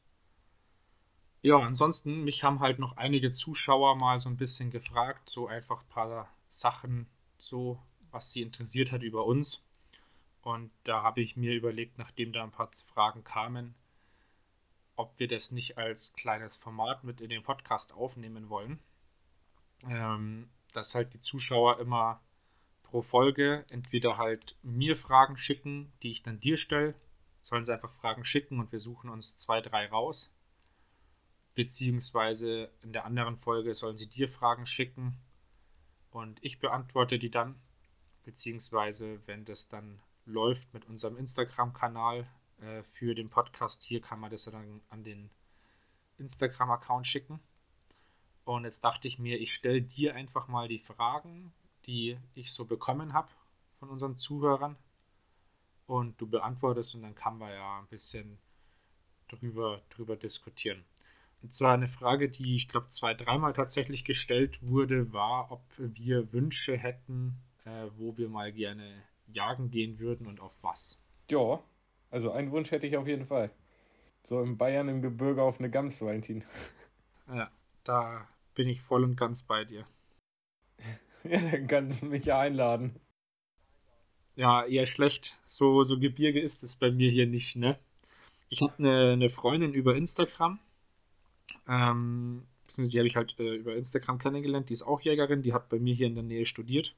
Ja, 1.42 1.58
ansonsten, 1.58 2.24
mich 2.24 2.44
haben 2.44 2.62
halt 2.62 2.80
noch 2.80 2.96
einige 2.96 3.32
Zuschauer 3.32 3.98
mal 3.98 4.20
so 4.20 4.30
ein 4.30 4.38
bisschen 4.38 4.72
gefragt, 4.72 5.30
so 5.30 5.48
einfach 5.48 5.82
ein 5.82 5.89
paar 5.89 6.30
Sachen, 6.48 7.08
so 7.38 7.78
was 8.12 8.32
sie 8.32 8.42
interessiert 8.42 8.92
hat 8.92 9.04
über 9.04 9.26
uns. 9.26 9.62
Und 10.42 10.72
da 10.84 11.04
habe 11.04 11.22
ich 11.22 11.36
mir 11.36 11.54
überlegt, 11.54 11.98
nachdem 11.98 12.32
da 12.32 12.44
ein 12.44 12.52
paar 12.52 12.70
Fragen 12.72 13.24
kamen, 13.24 13.76
ob 14.96 15.18
wir 15.20 15.28
das 15.28 15.52
nicht 15.52 15.78
als 15.78 16.14
kleines 16.14 16.58
Format 16.58 17.04
mit 17.04 17.22
in 17.22 17.30
den 17.30 17.44
Podcast 17.44 17.94
aufnehmen 17.94 18.50
wollen. 18.50 18.80
Ähm, 19.90 20.50
dass 20.72 20.96
halt 20.96 21.14
die 21.14 21.20
Zuschauer 21.20 21.80
immer 21.80 22.22
pro 22.84 23.02
Folge 23.02 23.66
entweder 23.72 24.18
halt 24.18 24.56
mir 24.62 24.96
Fragen 24.96 25.38
schicken, 25.38 25.92
die 26.02 26.12
ich 26.12 26.24
dann 26.24 26.40
dir 26.40 26.58
stelle, 26.58 26.96
sollen 27.42 27.64
sie 27.64 27.74
einfach 27.74 27.92
Fragen 27.92 28.24
schicken 28.24 28.60
und 28.60 28.72
wir 28.72 28.80
suchen 28.80 29.10
uns 29.10 29.36
zwei, 29.36 29.62
drei 29.62 29.88
raus. 29.88 30.34
Beziehungsweise 31.56 32.72
in 32.82 32.94
der 32.94 33.06
anderen 33.06 33.38
Folge 33.38 33.76
sollen 33.76 33.98
sie 33.98 34.10
dir 34.10 34.30
Fragen 34.30 34.66
schicken 34.66 35.18
und 36.12 36.44
ich 36.44 36.60
beantworte 36.60 37.20
die 37.20 37.32
dann. 37.32 37.60
Beziehungsweise, 38.24 39.20
wenn 39.28 39.44
das 39.44 39.68
dann 39.68 40.00
läuft 40.26 40.74
mit 40.74 40.86
unserem 40.86 41.18
Instagram-Kanal 41.18 42.28
äh, 42.63 42.84
für 42.84 43.15
den 43.15 43.30
Podcast 43.30 43.84
hier, 43.84 44.02
kann 44.02 44.19
man 44.19 44.32
das 44.32 44.45
dann 44.45 44.82
an 44.89 45.04
den 45.04 45.30
Instagram-Account 46.17 47.08
schicken. 47.08 47.39
Und 48.45 48.65
jetzt 48.65 48.84
dachte 48.84 49.08
ich 49.08 49.19
mir, 49.19 49.39
ich 49.39 49.54
stelle 49.54 49.82
dir 49.82 50.15
einfach 50.15 50.47
mal 50.47 50.67
die 50.67 50.80
Fragen, 50.80 51.54
die 51.86 52.17
ich 52.34 52.52
so 52.52 52.65
bekommen 52.65 53.13
habe 53.13 53.30
von 53.80 53.89
unseren 53.89 54.17
Zuhörern. 54.17 54.78
Und 55.86 56.19
du 56.19 56.28
beantwortest 56.28 56.95
und 56.95 57.02
dann 57.02 57.15
kann 57.15 57.38
man 57.38 57.52
ja 57.52 57.80
ein 57.80 57.88
bisschen 57.88 58.39
drüber, 59.28 59.82
drüber 59.89 60.15
diskutieren. 60.15 60.86
Und 61.41 61.52
zwar 61.52 61.73
eine 61.73 61.89
Frage, 61.89 62.30
die 62.30 62.56
ich 62.56 62.69
glaube 62.69 62.88
zwei, 62.88 63.13
dreimal 63.13 63.52
tatsächlich 63.52 64.06
gestellt 64.06 64.63
wurde, 64.63 65.12
war, 65.12 65.52
ob 65.52 65.62
wir 65.78 66.32
Wünsche 66.32 66.78
hätten, 66.78 67.36
äh, 67.65 67.88
wo 67.97 68.17
wir 68.17 68.30
mal 68.30 68.54
gerne 68.54 69.04
jagen 69.28 69.69
gehen 69.69 69.99
würden 69.99 70.28
und 70.28 70.39
auf 70.39 70.58
was. 70.62 71.04
Ja, 71.30 71.62
also 72.13 72.32
einen 72.32 72.52
Wunsch 72.52 72.69
hätte 72.69 72.86
ich 72.86 72.95
auf 72.95 73.08
jeden 73.08 73.26
Fall. 73.26 73.49
So 74.21 74.39
in 74.43 74.56
Bayern 74.56 74.88
im 74.88 75.02
Gebirge 75.02 75.41
auf 75.41 75.58
eine 75.58 75.71
Gams, 75.71 75.99
Valentin. 75.99 76.43
Ja, 77.28 77.49
da 77.84 78.28
bin 78.54 78.69
ich 78.69 78.84
voll 78.84 79.04
und 79.04 79.15
ganz 79.15 79.43
bei 79.43 79.65
dir. 79.65 79.86
Ja, 81.26 81.39
dann 81.39 81.67
kannst 81.67 82.02
du 82.02 82.08
mich 82.08 82.26
ja 82.26 82.38
einladen. 82.38 82.99
Ja, 84.36 84.65
eher 84.65 84.88
schlecht. 84.88 85.39
So, 85.45 85.82
so 85.84 85.97
Gebirge 85.97 86.41
ist 86.41 86.63
es 86.63 86.76
bei 86.76 86.91
mir 86.91 87.10
hier 87.10 87.28
nicht, 87.28 87.56
ne? 87.56 87.80
Ich 88.49 88.62
habe 88.62 88.73
eine, 88.78 89.13
eine 89.13 89.30
Freundin 89.30 89.73
über 89.73 89.95
Instagram. 89.95 90.60
Ähm, 91.65 92.45
die 92.78 92.97
habe 92.97 93.08
ich 93.08 93.15
halt 93.15 93.39
äh, 93.39 93.56
über 93.56 93.73
Instagram 93.73 94.19
kennengelernt. 94.19 94.67
Die 94.67 94.73
ist 94.73 94.84
auch 94.84 94.99
Jägerin. 94.99 95.43
Die 95.43 95.54
hat 95.54 95.69
bei 95.69 95.80
mir 95.80 95.95
hier 95.95 96.08
in 96.08 96.15
der 96.15 96.26
Nähe 96.26 96.45
studiert. 96.45 96.93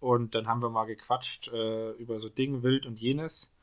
Und 0.00 0.34
dann 0.34 0.48
haben 0.48 0.60
wir 0.60 0.70
mal 0.70 0.86
gequatscht 0.86 1.52
äh, 1.52 1.92
über 1.92 2.18
so 2.18 2.28
Dinge, 2.28 2.64
Wild 2.64 2.84
und 2.84 2.98
jenes. 2.98 3.54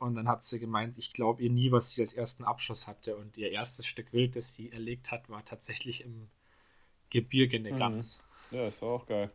Und 0.00 0.14
dann 0.14 0.28
hat 0.28 0.44
sie 0.44 0.58
gemeint, 0.58 0.96
ich 0.96 1.12
glaube 1.12 1.42
ihr 1.42 1.50
nie, 1.50 1.70
was 1.70 1.90
sie 1.90 2.00
als 2.00 2.14
ersten 2.14 2.42
Abschuss 2.42 2.86
hatte. 2.86 3.16
Und 3.16 3.36
ihr 3.36 3.50
erstes 3.50 3.86
Stück 3.86 4.12
Wild, 4.14 4.34
das 4.34 4.54
sie 4.54 4.72
erlegt 4.72 5.10
hat, 5.10 5.28
war 5.28 5.44
tatsächlich 5.44 6.02
im 6.02 6.28
Gebirge 7.10 7.58
eine 7.58 7.70
Mhm. 7.70 7.78
Gans. 7.78 8.22
Ja, 8.50 8.66
ist 8.66 8.82
auch 8.82 9.06
geil. 9.06 9.30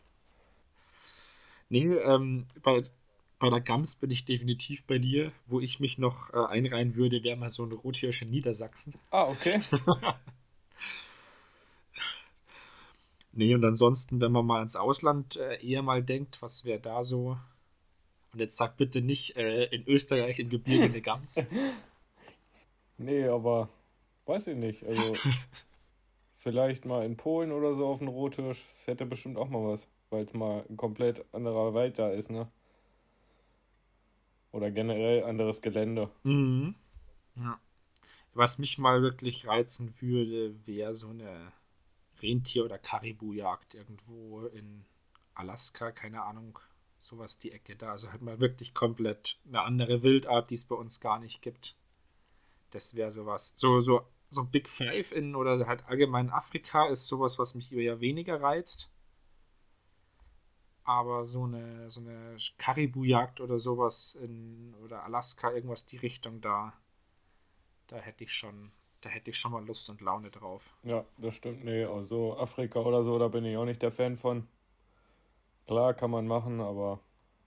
Nee, 1.69 1.85
ähm, 1.85 2.47
bei, 2.63 2.81
bei 3.37 3.49
der 3.51 3.61
Gams 3.61 3.95
bin 3.95 4.09
ich 4.09 4.25
definitiv 4.25 4.83
bei 4.85 4.97
dir. 4.97 5.31
Wo 5.45 5.59
ich 5.59 5.79
mich 5.79 5.99
noch 5.99 6.33
äh, 6.33 6.45
einreihen 6.47 6.95
würde, 6.95 7.23
wäre 7.23 7.37
mal 7.37 7.49
so 7.49 7.63
ein 7.63 7.71
Rothirsch 7.71 8.23
in 8.23 8.31
Niedersachsen. 8.31 8.95
Ah, 9.11 9.29
okay. 9.29 9.61
Nee, 13.37 13.53
und 13.53 13.65
ansonsten, 13.65 14.21
wenn 14.21 14.31
man 14.31 14.45
mal 14.45 14.61
ins 14.61 14.77
Ausland 14.77 15.35
äh, 15.35 15.61
eher 15.61 15.81
mal 15.81 16.01
denkt, 16.01 16.41
was 16.41 16.63
wäre 16.63 16.79
da 16.79 17.03
so? 17.03 17.37
Und 18.35 18.41
jetzt 18.41 18.57
sag 18.57 18.75
bitte 18.75 18.99
nicht 19.01 19.37
äh, 19.37 19.63
in 19.67 19.87
Österreich 19.87 20.39
im 20.39 20.49
Gebirge 20.49 20.83
eine 20.83 21.01
Gams. 21.01 21.35
Nee, 22.97 23.27
aber 23.27 23.67
weiß 24.25 24.47
ich 24.47 24.55
nicht. 24.55 24.85
Also 24.85 25.15
vielleicht 26.37 26.85
mal 26.85 27.05
in 27.05 27.17
Polen 27.17 27.51
oder 27.51 27.75
so 27.75 27.87
auf 27.87 27.99
den 27.99 28.07
Rothirsch. 28.07 28.63
Das 28.65 28.87
hätte 28.87 29.05
bestimmt 29.05 29.37
auch 29.37 29.49
mal 29.49 29.67
was, 29.67 29.85
weil 30.09 30.23
es 30.23 30.33
mal 30.33 30.65
ein 30.69 30.77
komplett 30.77 31.25
anderer 31.33 31.73
Wald 31.73 31.99
da 31.99 32.09
ist, 32.09 32.29
ne? 32.31 32.47
Oder 34.53 34.71
generell 34.71 35.25
anderes 35.25 35.61
Gelände. 35.61 36.09
Mhm. 36.23 36.75
Ja. 37.35 37.59
Was 38.33 38.57
mich 38.57 38.77
mal 38.77 39.01
wirklich 39.01 39.45
reizen 39.45 39.93
würde, 39.99 40.55
wäre 40.65 40.93
so 40.93 41.09
eine 41.09 41.51
Rentier- 42.21 42.63
oder 42.63 42.77
Karibu-Jagd 42.77 43.73
irgendwo 43.73 44.45
in 44.45 44.85
Alaska, 45.33 45.91
keine 45.91 46.23
Ahnung, 46.23 46.59
sowas 47.05 47.39
die 47.39 47.51
Ecke 47.51 47.75
da. 47.75 47.91
Also 47.91 48.11
halt 48.11 48.21
mal 48.21 48.39
wirklich 48.39 48.73
komplett 48.73 49.37
eine 49.47 49.61
andere 49.61 50.03
Wildart, 50.03 50.49
die 50.49 50.55
es 50.55 50.65
bei 50.65 50.75
uns 50.75 50.99
gar 50.99 51.19
nicht 51.19 51.41
gibt. 51.41 51.75
Das 52.71 52.95
wäre 52.95 53.11
sowas. 53.11 53.53
So, 53.55 53.79
so, 53.79 54.01
so 54.29 54.43
Big 54.43 54.69
Five 54.69 55.11
in 55.11 55.35
oder 55.35 55.65
halt 55.67 55.85
allgemein 55.85 56.29
Afrika 56.29 56.87
ist 56.87 57.07
sowas, 57.07 57.39
was 57.39 57.55
mich 57.55 57.71
eher 57.71 57.99
weniger 57.99 58.41
reizt. 58.41 58.91
Aber 60.83 61.25
so 61.25 61.45
eine, 61.45 61.89
so 61.89 62.01
eine 62.01 62.37
Karibu-Jagd 62.57 63.41
oder 63.41 63.57
sowas 63.57 64.15
in 64.15 64.75
oder 64.83 65.03
Alaska, 65.03 65.51
irgendwas 65.51 65.85
die 65.85 65.97
Richtung 65.97 66.41
da, 66.41 66.73
da 67.87 67.97
hätte 67.97 68.23
ich 68.23 68.33
schon, 68.33 68.71
da 69.01 69.09
hätte 69.09 69.31
ich 69.31 69.37
schon 69.37 69.51
mal 69.51 69.65
Lust 69.65 69.89
und 69.89 70.01
Laune 70.01 70.29
drauf. 70.29 70.75
Ja, 70.83 71.03
das 71.17 71.35
stimmt. 71.35 71.63
Nee, 71.63 71.85
also 71.85 72.37
Afrika 72.37 72.79
oder 72.81 73.03
so, 73.03 73.17
da 73.17 73.29
bin 73.29 73.45
ich 73.45 73.57
auch 73.57 73.65
nicht 73.65 73.81
der 73.81 73.91
Fan 73.91 74.15
von. 74.15 74.47
Klar, 75.65 75.93
kann 75.93 76.11
man 76.11 76.27
machen, 76.27 76.61
aber 76.61 76.99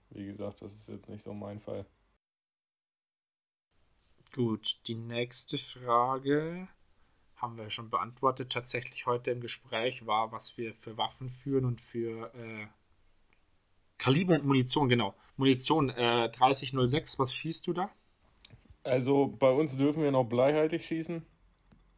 wie 0.09 0.25
gesagt, 0.25 0.61
das 0.61 0.73
ist 0.73 0.89
jetzt 0.89 1.09
nicht 1.09 1.23
so 1.23 1.33
mein 1.33 1.59
Fall. 1.59 1.85
Gut, 4.33 4.79
die 4.87 4.95
nächste 4.95 5.57
Frage 5.57 6.67
haben 7.35 7.57
wir 7.57 7.69
schon 7.69 7.89
beantwortet. 7.89 8.51
Tatsächlich 8.51 9.05
heute 9.05 9.31
im 9.31 9.41
Gespräch 9.41 10.05
war, 10.05 10.31
was 10.31 10.57
wir 10.57 10.75
für 10.75 10.97
Waffen 10.97 11.29
führen 11.29 11.65
und 11.65 11.81
für 11.81 12.33
äh, 12.35 12.67
Kaliber 13.97 14.35
und 14.35 14.45
Munition, 14.45 14.89
genau. 14.89 15.15
Munition 15.37 15.89
äh, 15.89 16.29
3006, 16.29 17.17
was 17.17 17.33
schießt 17.33 17.65
du 17.67 17.73
da? 17.73 17.89
Also 18.83 19.27
bei 19.27 19.51
uns 19.51 19.77
dürfen 19.77 20.03
wir 20.03 20.11
noch 20.11 20.25
bleihaltig 20.25 20.85
schießen. 20.85 21.25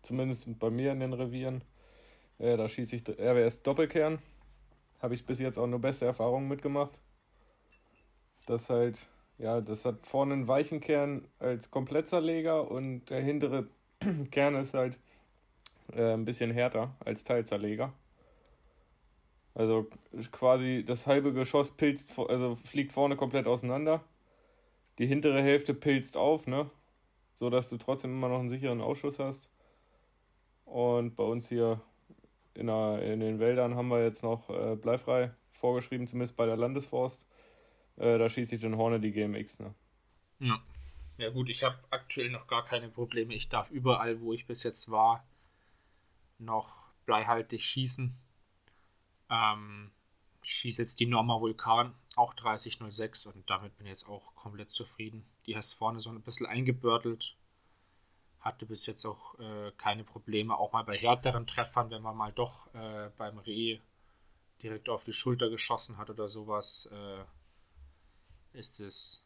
Zumindest 0.01 0.59
bei 0.59 0.69
mir 0.69 0.91
in 0.91 0.99
den 0.99 1.13
Revieren. 1.13 1.63
Äh, 2.37 2.57
da 2.57 2.67
schieße 2.67 2.95
ich 2.95 3.07
RWS 3.07 3.63
Doppelkern. 3.63 4.19
Habe 5.01 5.15
ich 5.15 5.25
bis 5.25 5.39
jetzt 5.39 5.57
auch 5.57 5.67
nur 5.67 5.79
beste 5.79 6.05
Erfahrungen 6.05 6.47
mitgemacht. 6.47 6.99
Das 8.45 8.69
halt 8.69 9.09
Ja, 9.37 9.61
das 9.61 9.85
hat 9.85 10.05
vorne 10.05 10.33
einen 10.33 10.47
weichen 10.47 10.79
Kern 10.81 11.27
als 11.39 11.71
Komplettzerleger 11.71 12.69
und 12.69 13.09
der 13.09 13.21
hintere 13.21 13.67
Kern 14.31 14.55
ist 14.55 14.73
halt 14.73 14.97
äh, 15.93 16.13
ein 16.13 16.25
bisschen 16.25 16.51
härter 16.51 16.95
als 16.99 17.23
Teilzerleger. 17.23 17.93
Also 19.53 19.87
quasi 20.31 20.83
das 20.85 21.07
halbe 21.07 21.33
Geschoss 21.33 21.71
pilzt, 21.71 22.17
also 22.17 22.55
fliegt 22.55 22.93
vorne 22.93 23.15
komplett 23.17 23.47
auseinander. 23.47 24.03
Die 24.99 25.07
hintere 25.07 25.41
Hälfte 25.41 25.73
pilzt 25.73 26.17
auf, 26.17 26.47
ne? 26.47 26.69
So 27.33 27.49
dass 27.49 27.69
du 27.69 27.77
trotzdem 27.77 28.11
immer 28.11 28.29
noch 28.29 28.39
einen 28.39 28.49
sicheren 28.49 28.81
Ausschuss 28.81 29.19
hast. 29.19 29.49
Und 30.65 31.15
bei 31.15 31.23
uns 31.23 31.49
hier 31.49 31.81
in, 32.53 32.67
der, 32.67 33.01
in 33.01 33.19
den 33.19 33.39
Wäldern 33.39 33.75
haben 33.75 33.89
wir 33.89 34.03
jetzt 34.03 34.23
noch 34.23 34.49
äh, 34.49 34.75
bleifrei 34.75 35.31
vorgeschrieben, 35.51 36.07
zumindest 36.07 36.35
bei 36.35 36.45
der 36.45 36.57
Landesforst. 36.57 37.25
Äh, 37.97 38.17
da 38.17 38.29
schieße 38.29 38.55
ich 38.55 38.61
den 38.61 38.77
Horne 38.77 38.99
die 38.99 39.11
GMX, 39.11 39.59
ne? 39.59 39.73
Ja. 40.39 40.61
Ja 41.17 41.29
gut, 41.29 41.49
ich 41.49 41.63
habe 41.63 41.77
aktuell 41.91 42.31
noch 42.31 42.47
gar 42.47 42.65
keine 42.65 42.89
Probleme. 42.89 43.35
Ich 43.35 43.47
darf 43.47 43.69
überall, 43.69 44.21
wo 44.21 44.33
ich 44.33 44.47
bis 44.47 44.63
jetzt 44.63 44.89
war, 44.89 45.23
noch 46.39 46.87
bleihaltig 47.05 47.63
schießen. 47.63 48.15
Ähm, 49.29 49.91
schieße 50.41 50.81
jetzt 50.81 50.99
die 50.99 51.05
Norma 51.05 51.39
Vulkan, 51.39 51.93
auch 52.15 52.33
3006 52.33 53.27
und 53.27 53.49
damit 53.49 53.77
bin 53.77 53.85
ich 53.85 53.91
jetzt 53.91 54.09
auch 54.09 54.33
komplett 54.35 54.71
zufrieden. 54.71 55.23
Die 55.45 55.55
hast 55.55 55.73
vorne 55.73 55.99
so 55.99 56.09
ein 56.09 56.21
bisschen 56.21 56.47
eingebördelt. 56.47 57.35
Hatte 58.41 58.65
bis 58.65 58.85
jetzt 58.87 59.05
auch 59.05 59.39
äh, 59.39 59.71
keine 59.77 60.03
Probleme, 60.03 60.57
auch 60.57 60.73
mal 60.73 60.83
bei 60.83 60.97
härteren 60.97 61.47
Treffern, 61.47 61.89
wenn 61.91 62.01
man 62.01 62.17
mal 62.17 62.31
doch 62.31 62.73
äh, 62.73 63.09
beim 63.17 63.37
Reh 63.39 63.79
direkt 64.61 64.89
auf 64.89 65.03
die 65.03 65.13
Schulter 65.13 65.49
geschossen 65.49 65.97
hat 65.97 66.09
oder 66.09 66.27
sowas, 66.27 66.89
äh, 66.91 67.23
ist 68.53 68.79
es 68.79 69.25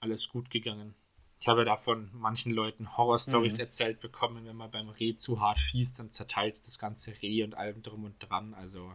alles 0.00 0.28
gut 0.28 0.50
gegangen. 0.50 0.94
Ich 1.40 1.46
habe 1.46 1.64
da 1.64 1.76
von 1.76 2.10
manchen 2.12 2.52
Leuten 2.52 2.96
Horrorstories 2.96 3.58
mhm. 3.58 3.64
erzählt 3.64 4.00
bekommen, 4.00 4.44
wenn 4.44 4.56
man 4.56 4.70
beim 4.70 4.88
Reh 4.88 5.14
zu 5.14 5.40
hart 5.40 5.58
schießt, 5.58 6.00
dann 6.00 6.10
zerteilt 6.10 6.54
es 6.54 6.62
das 6.62 6.78
ganze 6.78 7.12
Reh 7.22 7.44
und 7.44 7.54
allem 7.54 7.82
drum 7.82 8.04
und 8.04 8.18
dran. 8.18 8.54
Also 8.54 8.92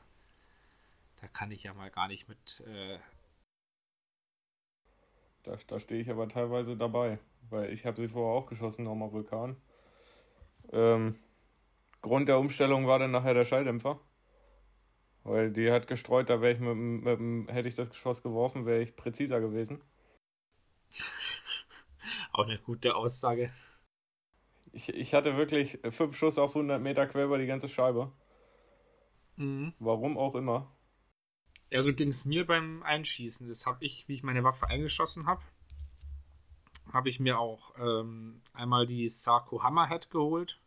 da 1.21 1.27
kann 1.27 1.51
ich 1.51 1.63
ja 1.63 1.73
mal 1.73 1.89
gar 1.89 2.09
nicht 2.09 2.27
mit. 2.27 2.59
Äh 2.67 2.99
da, 5.43 5.57
da 5.67 5.79
stehe 5.79 6.01
ich 6.01 6.09
aber 6.09 6.27
teilweise 6.27 6.75
dabei, 6.75 7.19
weil 7.49 7.71
ich 7.71 7.85
habe 7.85 7.97
sie 7.97 8.07
vorher 8.07 8.33
auch 8.33 8.47
geschossen, 8.47 8.83
nochmal 8.83 9.11
Vulkan. 9.11 9.57
Ähm, 10.71 11.15
Grund 12.01 12.27
der 12.27 12.39
Umstellung 12.39 12.87
war 12.87 12.99
dann 12.99 13.11
nachher 13.11 13.33
der 13.33 13.45
Schalldämpfer. 13.45 13.99
Weil 15.23 15.51
die 15.51 15.71
hat 15.71 15.87
gestreut, 15.87 16.29
da 16.29 16.41
wäre 16.41 16.53
ich 16.53 16.59
mit, 16.59 16.75
mit, 16.75 17.51
hätte 17.51 17.69
ich 17.69 17.75
das 17.75 17.89
Geschoss 17.89 18.21
geworfen, 18.21 18.65
wäre 18.65 18.81
ich 18.81 18.95
präziser 18.95 19.39
gewesen. 19.39 19.81
Auch 22.33 22.45
eine 22.45 22.59
gute 22.59 22.95
Aussage. 22.95 23.53
Ich, 24.73 24.89
ich 24.89 25.13
hatte 25.13 25.37
wirklich 25.37 25.79
fünf 25.89 26.17
Schuss 26.17 26.37
auf 26.37 26.55
100 26.55 26.81
Meter 26.81 27.07
quer 27.07 27.25
über 27.25 27.37
die 27.37 27.45
ganze 27.45 27.69
Scheibe. 27.69 28.11
Mhm. 29.35 29.73
Warum 29.79 30.17
auch 30.17 30.35
immer. 30.35 30.75
Ja, 31.69 31.81
so 31.81 31.93
ging 31.93 32.09
es 32.09 32.25
mir 32.25 32.45
beim 32.45 32.83
Einschießen. 32.83 33.47
Das 33.47 33.65
habe 33.65 33.85
ich, 33.85 34.07
wie 34.07 34.15
ich 34.15 34.23
meine 34.23 34.43
Waffe 34.43 34.67
eingeschossen 34.67 35.27
habe, 35.27 35.43
habe 36.91 37.09
ich 37.09 37.19
mir 37.19 37.39
auch 37.39 37.73
ähm, 37.77 38.41
einmal 38.53 38.85
die 38.85 39.07
Sarko 39.07 39.63
Hammerhead 39.63 40.09
geholt 40.09 40.59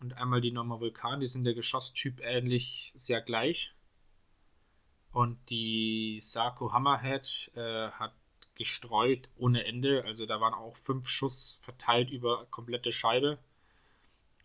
und 0.00 0.14
einmal 0.14 0.40
die 0.40 0.52
Norma 0.52 0.80
Vulkan. 0.80 1.20
Die 1.20 1.26
sind 1.26 1.44
der 1.44 1.54
Geschosstyp 1.54 2.20
ähnlich 2.22 2.92
sehr 2.96 3.20
gleich. 3.20 3.74
Und 5.12 5.38
die 5.50 6.18
Sarko 6.20 6.72
Hammerhead 6.72 7.50
äh, 7.54 7.90
hat 7.90 8.14
gestreut 8.54 9.30
ohne 9.36 9.64
Ende. 9.64 10.04
Also 10.04 10.26
da 10.26 10.40
waren 10.40 10.54
auch 10.54 10.76
fünf 10.76 11.08
Schuss 11.08 11.58
verteilt 11.62 12.10
über 12.10 12.46
komplette 12.50 12.92
Scheibe. 12.92 13.38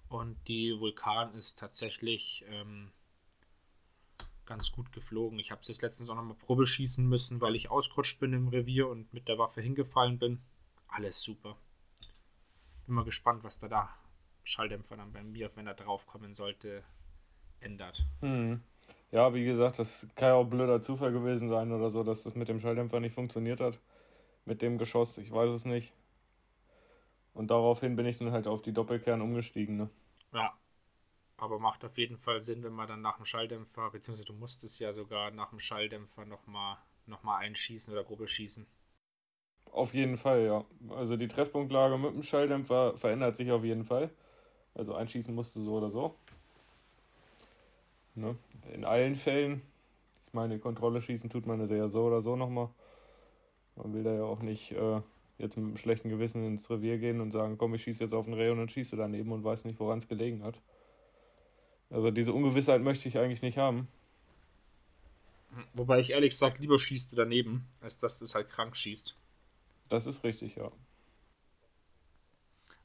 Und 0.07 0.37
die 0.47 0.79
Vulkan 0.79 1.33
ist 1.33 1.59
tatsächlich 1.59 2.45
ähm, 2.47 2.91
ganz 4.45 4.71
gut 4.71 4.91
geflogen. 4.91 5.39
Ich 5.39 5.51
habe 5.51 5.61
es 5.61 5.67
jetzt 5.67 5.81
letztens 5.81 6.09
auch 6.09 6.15
nochmal 6.15 6.35
Probe 6.35 6.65
schießen 6.65 7.07
müssen, 7.07 7.41
weil 7.41 7.55
ich 7.55 7.69
ausgerutscht 7.69 8.19
bin 8.19 8.33
im 8.33 8.47
Revier 8.47 8.87
und 8.87 9.13
mit 9.13 9.27
der 9.27 9.37
Waffe 9.37 9.61
hingefallen 9.61 10.19
bin. 10.19 10.41
Alles 10.87 11.21
super. 11.21 11.57
Bin 12.85 12.95
mal 12.95 13.05
gespannt, 13.05 13.43
was 13.43 13.59
da 13.59 13.67
da 13.67 13.89
Schalldämpfer 14.43 14.97
dann 14.97 15.11
bei 15.11 15.23
mir, 15.23 15.49
wenn 15.55 15.67
er 15.67 15.73
draufkommen 15.73 16.33
sollte, 16.33 16.83
ändert. 17.59 18.05
Hm. 18.21 18.61
Ja, 19.11 19.33
wie 19.33 19.45
gesagt, 19.45 19.79
das 19.79 20.07
kann 20.15 20.29
ja 20.29 20.33
auch 20.35 20.45
blöder 20.45 20.81
Zufall 20.81 21.11
gewesen 21.11 21.49
sein 21.49 21.71
oder 21.71 21.89
so, 21.89 22.03
dass 22.03 22.23
das 22.23 22.35
mit 22.35 22.47
dem 22.47 22.59
Schalldämpfer 22.59 22.99
nicht 22.99 23.13
funktioniert 23.13 23.59
hat 23.59 23.79
mit 24.45 24.61
dem 24.61 24.77
Geschoss, 24.77 25.17
ich 25.17 25.31
weiß 25.31 25.51
es 25.51 25.65
nicht. 25.65 25.93
Und 27.33 27.51
daraufhin 27.51 27.95
bin 27.95 28.05
ich 28.05 28.17
dann 28.17 28.31
halt 28.31 28.47
auf 28.47 28.61
die 28.61 28.71
Doppelkern 28.71 29.21
umgestiegen. 29.21 29.75
Ne? 29.75 29.89
Ja, 30.33 30.53
aber 31.37 31.59
macht 31.59 31.83
auf 31.83 31.97
jeden 31.97 32.17
Fall 32.17 32.41
Sinn, 32.41 32.63
wenn 32.63 32.73
man 32.73 32.87
dann 32.87 33.01
nach 33.01 33.17
dem 33.17 33.25
Schalldämpfer, 33.25 33.91
beziehungsweise 33.91 34.25
du 34.25 34.33
musstest 34.33 34.79
ja 34.79 34.93
sogar 34.93 35.31
nach 35.31 35.49
dem 35.49 35.59
Schalldämpfer 35.59 36.25
nochmal 36.25 36.77
noch 37.07 37.23
mal 37.23 37.37
einschießen 37.37 37.93
oder 37.93 38.03
Gruppe 38.03 38.27
schießen. 38.27 38.65
Auf 39.71 39.93
jeden 39.93 40.17
Fall, 40.17 40.45
ja. 40.45 40.65
Also 40.89 41.17
die 41.17 41.27
Treffpunktlage 41.27 41.97
mit 41.97 42.13
dem 42.13 42.23
Schalldämpfer 42.23 42.97
verändert 42.97 43.35
sich 43.35 43.51
auf 43.51 43.63
jeden 43.63 43.83
Fall. 43.83 44.09
Also 44.73 44.95
einschießen 44.95 45.33
musste 45.33 45.59
so 45.59 45.75
oder 45.75 45.89
so. 45.89 46.15
Ne? 48.15 48.37
In 48.73 48.85
allen 48.85 49.15
Fällen. 49.15 49.61
Ich 50.27 50.33
meine, 50.33 50.59
Kontrolle 50.59 51.01
schießen 51.01 51.29
tut 51.29 51.45
man 51.45 51.65
ja 51.67 51.89
so 51.89 52.05
oder 52.05 52.21
so 52.21 52.35
nochmal. 52.35 52.69
Man 53.75 53.93
will 53.93 54.03
da 54.03 54.13
ja 54.13 54.23
auch 54.23 54.41
nicht 54.41 54.71
äh, 54.71 55.01
jetzt 55.37 55.57
mit 55.57 55.65
einem 55.65 55.77
schlechten 55.77 56.09
Gewissen 56.09 56.45
ins 56.45 56.69
Revier 56.69 56.97
gehen 56.97 57.19
und 57.19 57.31
sagen, 57.31 57.57
komm, 57.57 57.73
ich 57.75 57.83
schieße 57.83 58.03
jetzt 58.03 58.13
auf 58.13 58.25
den 58.25 58.33
Reh 58.33 58.49
und 58.49 58.57
dann 58.57 58.69
schieße 58.69 58.95
daneben 58.95 59.31
und 59.31 59.43
weiß 59.43 59.65
nicht, 59.65 59.79
woran 59.79 59.97
es 59.97 60.07
gelegen 60.07 60.43
hat. 60.43 60.61
Also 61.89 62.11
diese 62.11 62.33
Ungewissheit 62.33 62.81
möchte 62.81 63.07
ich 63.07 63.17
eigentlich 63.17 63.41
nicht 63.41 63.57
haben. 63.57 63.87
Wobei 65.73 65.99
ich 65.99 66.09
ehrlich 66.09 66.31
gesagt 66.31 66.59
lieber 66.59 66.79
schieße 66.79 67.15
daneben, 67.15 67.67
als 67.79 67.97
dass 67.97 68.19
du 68.19 68.25
es 68.25 68.35
halt 68.35 68.49
krank 68.49 68.75
schießt. 68.75 69.15
Das 69.89 70.05
ist 70.05 70.23
richtig, 70.23 70.55
ja. 70.55 70.71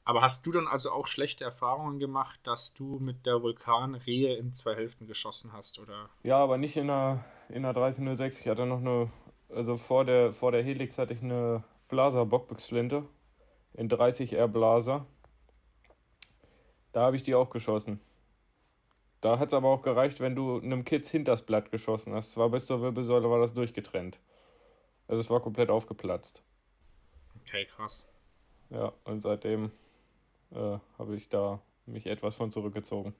Aber 0.03 0.21
hast 0.21 0.45
du 0.45 0.51
dann 0.51 0.67
also 0.67 0.91
auch 0.91 1.07
schlechte 1.07 1.43
Erfahrungen 1.43 1.99
gemacht, 1.99 2.39
dass 2.43 2.73
du 2.73 2.99
mit 2.99 3.25
der 3.25 3.41
Vulkan 3.41 3.95
Rehe 3.95 4.35
in 4.35 4.53
zwei 4.53 4.75
Hälften 4.75 5.07
geschossen 5.07 5.51
hast, 5.53 5.79
oder? 5.79 6.09
Ja, 6.23 6.37
aber 6.37 6.57
nicht 6.57 6.77
in 6.77 6.87
der, 6.87 7.25
in 7.49 7.63
der 7.63 7.69
1306. 7.69 8.39
Ich 8.39 8.47
hatte 8.47 8.65
noch 8.65 8.79
eine 8.79 9.11
also 9.53 9.77
vor 9.77 10.05
der, 10.05 10.31
vor 10.31 10.51
der 10.51 10.63
Helix 10.63 10.97
hatte 10.97 11.13
ich 11.13 11.21
eine 11.21 11.63
Blaser 11.89 12.25
Bockbüchsflinte 12.25 13.03
in 13.73 13.89
30 13.89 14.33
R 14.33 14.47
Blaser. 14.47 15.05
Da 16.93 17.01
habe 17.01 17.15
ich 17.15 17.23
die 17.23 17.35
auch 17.35 17.49
geschossen. 17.49 17.99
Da 19.21 19.37
hat 19.37 19.49
es 19.49 19.53
aber 19.53 19.69
auch 19.69 19.83
gereicht, 19.83 20.19
wenn 20.19 20.35
du 20.35 20.59
einem 20.59 20.83
Kids 20.83 21.11
hinters 21.11 21.45
Blatt 21.45 21.71
geschossen 21.71 22.13
hast. 22.13 22.33
Zwar 22.33 22.49
bis 22.49 22.65
zur 22.65 22.81
Wirbelsäule 22.81 23.29
war 23.29 23.39
das 23.39 23.53
durchgetrennt. 23.53 24.19
Also 25.07 25.21
es 25.21 25.29
war 25.29 25.39
komplett 25.41 25.69
aufgeplatzt. 25.69 26.41
Okay, 27.41 27.65
krass. 27.65 28.11
Ja, 28.71 28.93
und 29.03 29.21
seitdem 29.21 29.71
äh, 30.51 30.79
habe 30.97 31.15
ich 31.15 31.29
da 31.29 31.61
mich 31.85 32.07
etwas 32.07 32.35
von 32.35 32.51
zurückgezogen. 32.51 33.13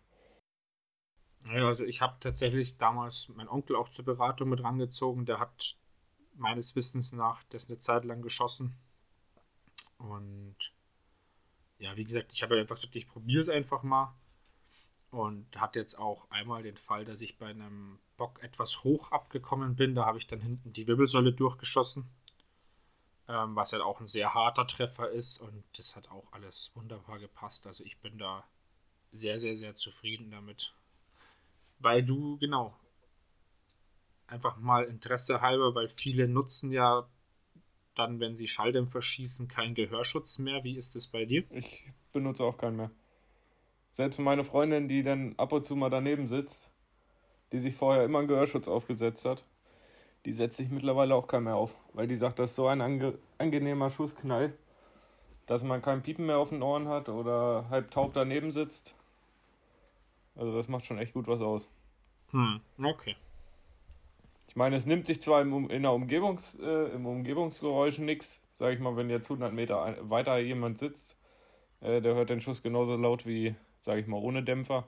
Ja, 1.45 1.67
also 1.67 1.85
ich 1.85 2.01
habe 2.01 2.17
tatsächlich 2.19 2.77
damals 2.77 3.29
meinen 3.29 3.49
Onkel 3.49 3.75
auch 3.75 3.89
zur 3.89 4.05
Beratung 4.05 4.49
mit 4.49 4.63
rangezogen. 4.63 5.25
Der 5.25 5.39
hat 5.39 5.75
meines 6.35 6.75
Wissens 6.75 7.13
nach 7.13 7.43
das 7.45 7.69
eine 7.69 7.77
Zeit 7.77 8.05
lang 8.05 8.21
geschossen. 8.21 8.75
Und 9.97 10.55
ja, 11.77 11.95
wie 11.95 12.03
gesagt, 12.03 12.31
ich 12.31 12.43
habe 12.43 12.57
einfach 12.59 12.75
gesagt, 12.75 12.95
ich 12.95 13.07
probiere 13.07 13.41
es 13.41 13.49
einfach 13.49 13.83
mal. 13.83 14.15
Und 15.11 15.59
hatte 15.59 15.79
jetzt 15.79 15.95
auch 15.95 16.29
einmal 16.31 16.63
den 16.63 16.77
Fall, 16.77 17.03
dass 17.03 17.21
ich 17.21 17.37
bei 17.37 17.47
einem 17.47 17.99
Bock 18.15 18.41
etwas 18.41 18.83
hoch 18.83 19.11
abgekommen 19.11 19.75
bin. 19.75 19.93
Da 19.93 20.05
habe 20.05 20.17
ich 20.17 20.27
dann 20.27 20.39
hinten 20.39 20.71
die 20.71 20.87
Wirbelsäule 20.87 21.33
durchgeschossen. 21.33 22.09
Ähm, 23.27 23.55
was 23.55 23.73
halt 23.73 23.81
auch 23.81 23.99
ein 23.99 24.07
sehr 24.07 24.33
harter 24.33 24.65
Treffer 24.65 25.09
ist. 25.09 25.41
Und 25.41 25.63
das 25.77 25.95
hat 25.97 26.09
auch 26.09 26.31
alles 26.31 26.71
wunderbar 26.75 27.19
gepasst. 27.19 27.67
Also 27.67 27.83
ich 27.83 27.97
bin 27.99 28.17
da 28.17 28.45
sehr, 29.11 29.37
sehr, 29.37 29.57
sehr 29.57 29.75
zufrieden 29.75 30.31
damit. 30.31 30.73
Weil 31.79 32.03
du, 32.03 32.37
genau, 32.37 32.73
einfach 34.27 34.57
mal 34.57 34.85
Interesse 34.85 35.41
halber, 35.41 35.75
weil 35.75 35.89
viele 35.89 36.27
nutzen 36.27 36.71
ja 36.71 37.07
dann, 37.95 38.19
wenn 38.19 38.35
sie 38.35 38.47
Schalldämpfer 38.47 39.01
schießen, 39.01 39.47
keinen 39.47 39.75
Gehörschutz 39.75 40.39
mehr. 40.39 40.63
Wie 40.63 40.77
ist 40.77 40.95
das 40.95 41.07
bei 41.07 41.25
dir? 41.25 41.43
Ich 41.51 41.91
benutze 42.13 42.43
auch 42.43 42.57
keinen 42.57 42.77
mehr. 42.77 42.91
Selbst 43.91 44.19
meine 44.19 44.43
Freundin, 44.43 44.87
die 44.87 45.03
dann 45.03 45.35
ab 45.37 45.51
und 45.51 45.65
zu 45.65 45.75
mal 45.75 45.89
daneben 45.89 46.27
sitzt, 46.27 46.69
die 47.51 47.59
sich 47.59 47.75
vorher 47.75 48.05
immer 48.05 48.19
einen 48.19 48.27
Gehörschutz 48.27 48.67
aufgesetzt 48.67 49.25
hat, 49.25 49.43
die 50.25 50.33
setzt 50.33 50.57
sich 50.57 50.69
mittlerweile 50.69 51.15
auch 51.15 51.27
keinen 51.27 51.45
mehr 51.45 51.55
auf, 51.55 51.75
weil 51.93 52.07
die 52.07 52.15
sagt, 52.15 52.39
das 52.39 52.51
ist 52.51 52.55
so 52.55 52.67
ein 52.67 52.81
ange 52.81 53.17
angenehmer 53.37 53.89
Schussknall, 53.89 54.53
dass 55.47 55.63
man 55.63 55.81
kein 55.81 56.01
Piepen 56.01 56.27
mehr 56.27 56.37
auf 56.37 56.49
den 56.49 56.61
Ohren 56.61 56.87
hat 56.87 57.09
oder 57.09 57.65
halb 57.69 57.91
taub 57.91 58.13
daneben 58.13 58.51
sitzt. 58.51 58.95
Also 60.35 60.55
das 60.55 60.67
macht 60.67 60.85
schon 60.85 60.99
echt 60.99 61.13
gut 61.13 61.27
was 61.27 61.41
aus. 61.41 61.69
Hm, 62.31 62.61
okay. 62.81 63.15
Ich 64.47 64.55
meine, 64.55 64.75
es 64.75 64.85
nimmt 64.85 65.07
sich 65.07 65.19
zwar 65.19 65.41
im, 65.41 65.69
in 65.69 65.81
der 65.81 65.91
Umgebungs, 65.91 66.59
äh, 66.59 66.93
im 66.93 67.05
Umgebungsgeräusch 67.05 67.99
nichts, 67.99 68.39
sage 68.55 68.75
ich 68.75 68.79
mal, 68.79 68.95
wenn 68.95 69.09
jetzt 69.09 69.25
100 69.25 69.53
Meter 69.53 69.97
weiter 70.01 70.37
jemand 70.37 70.77
sitzt, 70.77 71.17
äh, 71.81 72.01
der 72.01 72.15
hört 72.15 72.29
den 72.29 72.41
Schuss 72.41 72.61
genauso 72.61 72.95
laut 72.95 73.25
wie, 73.25 73.55
sage 73.81 73.99
ich 73.99 74.07
mal, 74.07 74.17
ohne 74.17 74.43
Dämpfer. 74.43 74.87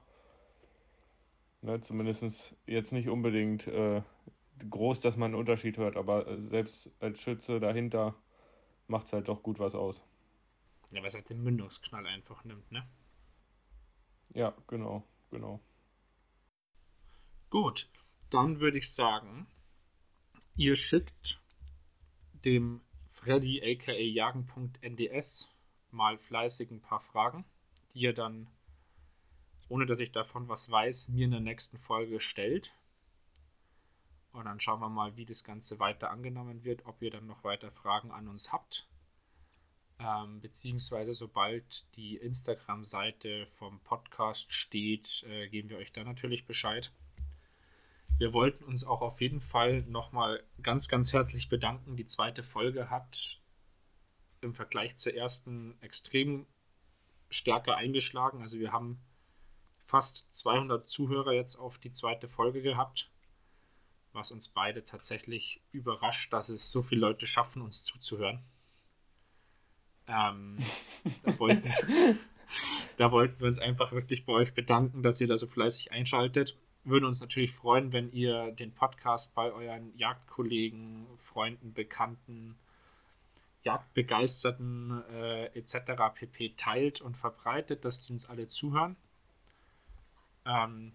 Ne, 1.62 1.82
Zumindest 1.82 2.56
jetzt 2.66 2.94
nicht 2.94 3.10
unbedingt 3.10 3.68
äh, 3.68 4.02
groß, 4.70 5.02
dass 5.02 5.18
man 5.18 5.32
einen 5.32 5.40
Unterschied 5.40 5.78
hört, 5.78 5.98
aber 5.98 6.28
äh, 6.28 6.42
selbst 6.42 6.92
als 7.00 7.20
Schütze 7.20 7.60
dahinter 7.60 8.16
macht 8.88 9.08
es 9.08 9.14
halt 9.14 9.28
doch 9.28 9.44
gut 9.44 9.60
was 9.60 9.76
aus. 9.76 10.04
Ja, 10.92 11.00
weil 11.00 11.08
es 11.08 11.16
halt 11.16 11.30
den 11.30 11.44
Mündungsknall 11.44 12.06
einfach 12.06 12.44
nimmt, 12.46 12.72
ne? 12.72 12.88
Ja, 14.34 14.54
genau, 14.68 15.04
genau. 15.32 15.60
Gut, 17.50 17.90
dann 18.30 18.60
würde 18.60 18.78
ich 18.78 18.92
sagen, 18.92 19.48
ihr 20.56 20.76
schickt 20.76 21.40
dem 22.46 22.82
Freddy 23.10 23.62
aka 23.64 23.94
jagen.nds 23.94 25.50
mal 25.92 26.18
fleißig 26.18 26.72
ein 26.72 26.82
paar 26.82 27.00
Fragen, 27.00 27.46
die 27.94 28.00
ihr 28.00 28.14
dann, 28.14 28.48
ohne 29.74 29.88
dass 29.88 30.00
ich 30.00 30.12
davon 30.12 30.48
was 30.48 30.70
weiß, 30.70 31.10
mir 31.10 31.26
in 31.26 31.32
der 31.32 31.40
nächsten 31.40 31.80
Folge 31.80 32.20
stellt. 32.20 32.76
Und 34.32 34.46
dann 34.46 34.60
schauen 34.60 34.80
wir 34.82 34.90
mal, 34.90 35.18
wie 35.18 35.26
das 35.26 35.44
Ganze 35.44 35.80
weiter 35.80 36.12
angenommen 36.12 36.64
wird, 36.64 36.86
ob 36.86 37.02
ihr 37.02 37.10
dann 37.10 37.26
noch 37.26 37.44
weiter 37.44 37.72
Fragen 37.72 38.12
an 38.12 38.28
uns 38.28 38.54
habt. 38.54 38.88
Ähm, 39.98 40.42
beziehungsweise 40.42 41.16
sobald 41.16 41.88
die 41.96 42.18
Instagram-Seite 42.18 43.48
vom 43.48 43.80
Podcast 43.80 44.54
steht, 44.54 45.24
äh, 45.24 45.50
geben 45.50 45.70
wir 45.70 45.78
euch 45.78 45.92
da 45.92 46.04
natürlich 46.04 46.46
Bescheid. 46.46 46.92
Wir 48.20 48.32
wollten 48.32 48.64
uns 48.66 48.86
auch 48.86 49.02
auf 49.02 49.22
jeden 49.22 49.40
Fall 49.40 49.82
nochmal 49.88 50.44
ganz, 50.62 50.88
ganz 50.88 51.14
herzlich 51.14 51.50
bedanken. 51.50 51.98
Die 51.98 52.06
zweite 52.06 52.44
Folge 52.44 52.92
hat 52.92 53.40
im 54.42 54.54
Vergleich 54.54 54.98
zur 54.98 55.16
ersten 55.16 55.82
extrem 55.82 56.46
stärker 57.32 57.76
eingeschlagen. 57.76 58.42
Also 58.42 58.60
wir 58.60 58.72
haben 58.72 59.02
fast 59.86 60.32
200 60.34 60.90
Zuhörer 60.90 61.34
jetzt 61.34 61.58
auf 61.58 61.78
die 61.78 61.92
zweite 61.92 62.28
Folge 62.28 62.62
gehabt, 62.62 63.10
was 64.14 64.32
uns 64.32 64.48
beide 64.48 64.84
tatsächlich 64.84 65.62
überrascht, 65.72 66.32
dass 66.34 66.50
es 66.50 66.72
so 66.72 66.84
viele 66.84 67.02
Leute 67.02 67.28
schaffen, 67.28 67.62
uns 67.62 67.84
zuzuhören. 67.84 68.44
Ähm, 70.08 70.58
da, 71.24 71.40
wollten, 71.40 71.74
da 72.98 73.12
wollten 73.12 73.40
wir 73.40 73.48
uns 73.48 73.60
einfach 73.60 73.92
wirklich 73.92 74.26
bei 74.26 74.34
euch 74.34 74.54
bedanken, 74.54 75.04
dass 75.04 75.22
ihr 75.22 75.28
da 75.28 75.38
so 75.38 75.48
fleißig 75.48 75.92
einschaltet. 75.92 76.58
Würden 76.84 77.06
uns 77.06 77.22
natürlich 77.22 77.52
freuen, 77.52 77.94
wenn 77.94 78.12
ihr 78.12 78.52
den 78.52 78.74
Podcast 78.74 79.34
bei 79.36 79.52
euren 79.52 79.98
Jagdkollegen, 79.98 81.08
Freunden, 81.20 81.74
Bekannten, 81.74 82.58
Jagdbegeisterten 83.64 85.04
äh, 85.14 85.46
etc. 85.58 85.94
pp. 86.14 86.54
teilt 86.58 87.02
und 87.02 87.16
verbreitet, 87.16 87.86
dass 87.86 88.06
die 88.06 88.12
uns 88.12 88.30
alle 88.30 88.50
zuhören. 88.50 88.98
Ähm, 90.46 90.94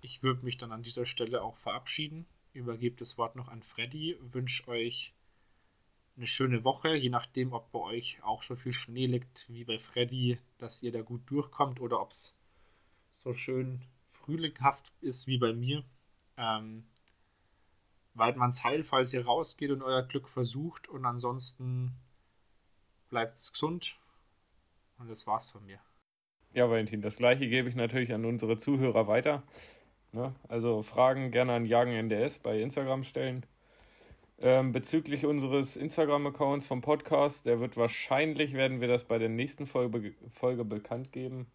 ich 0.00 0.22
würde 0.22 0.44
mich 0.44 0.56
dann 0.56 0.72
an 0.72 0.82
dieser 0.82 1.06
Stelle 1.06 1.42
auch 1.42 1.56
verabschieden. 1.56 2.26
Übergebe 2.52 2.96
das 2.96 3.18
Wort 3.18 3.36
noch 3.36 3.48
an 3.48 3.62
Freddy. 3.62 4.16
Wünsche 4.20 4.68
euch 4.68 5.12
eine 6.16 6.26
schöne 6.26 6.64
Woche, 6.64 6.94
je 6.94 7.08
nachdem, 7.08 7.52
ob 7.52 7.70
bei 7.72 7.78
euch 7.78 8.22
auch 8.22 8.42
so 8.42 8.56
viel 8.56 8.72
Schnee 8.72 9.06
liegt 9.06 9.48
wie 9.48 9.64
bei 9.64 9.78
Freddy, 9.78 10.38
dass 10.58 10.82
ihr 10.82 10.92
da 10.92 11.02
gut 11.02 11.22
durchkommt 11.30 11.80
oder 11.80 12.00
ob 12.00 12.10
es 12.10 12.36
so 13.08 13.32
schön 13.34 13.82
frühlinghaft 14.10 14.92
ist 15.00 15.26
wie 15.26 15.38
bei 15.38 15.52
mir. 15.52 15.84
Ähm, 16.36 16.84
Weidmanns 18.14 18.64
Heil, 18.64 18.82
falls 18.82 19.12
ihr 19.12 19.24
rausgeht 19.24 19.70
und 19.70 19.82
euer 19.82 20.02
Glück 20.02 20.28
versucht 20.28 20.88
und 20.88 21.04
ansonsten 21.06 21.94
bleibt 23.08 23.36
gesund 23.52 23.96
und 24.98 25.08
das 25.08 25.26
war's 25.26 25.50
von 25.50 25.64
mir. 25.64 25.80
Ja, 26.52 26.68
Valentin, 26.68 27.00
das 27.00 27.16
gleiche 27.16 27.48
gebe 27.48 27.68
ich 27.68 27.76
natürlich 27.76 28.12
an 28.12 28.24
unsere 28.24 28.56
Zuhörer 28.58 29.06
weiter. 29.06 29.44
Ne? 30.12 30.34
Also 30.48 30.82
Fragen 30.82 31.30
gerne 31.30 31.52
an 31.52 31.64
Jagen 31.64 31.92
NDS 31.92 32.40
bei 32.40 32.60
Instagram 32.60 33.04
stellen. 33.04 33.46
Ähm, 34.40 34.72
bezüglich 34.72 35.26
unseres 35.26 35.76
Instagram-Accounts 35.76 36.66
vom 36.66 36.80
Podcast, 36.80 37.46
der 37.46 37.60
wird 37.60 37.76
wahrscheinlich, 37.76 38.54
werden 38.54 38.80
wir 38.80 38.88
das 38.88 39.04
bei 39.04 39.18
der 39.18 39.28
nächsten 39.28 39.66
Folge, 39.66 40.14
Folge 40.32 40.64
bekannt 40.64 41.12
geben, 41.12 41.46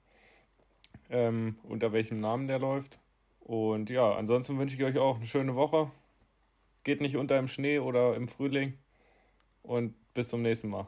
ähm, 1.10 1.58
unter 1.64 1.92
welchem 1.92 2.22
Namen 2.22 2.48
der 2.48 2.60
läuft. 2.60 3.00
Und 3.42 3.90
ja, 3.90 4.14
ansonsten 4.14 4.58
wünsche 4.60 4.78
ich 4.78 4.84
euch 4.84 4.98
auch 4.98 5.18
eine 5.18 5.28
schöne 5.28 5.56
Woche. 5.56 5.92
Geht 6.84 7.02
nicht 7.02 7.18
unter 7.18 7.38
im 7.38 7.48
Schnee 7.48 7.80
oder 7.80 8.16
im 8.16 8.28
Frühling. 8.28 8.78
Und 9.62 9.94
bis 10.14 10.30
zum 10.30 10.42
nächsten 10.42 10.70
Mal. 10.70 10.88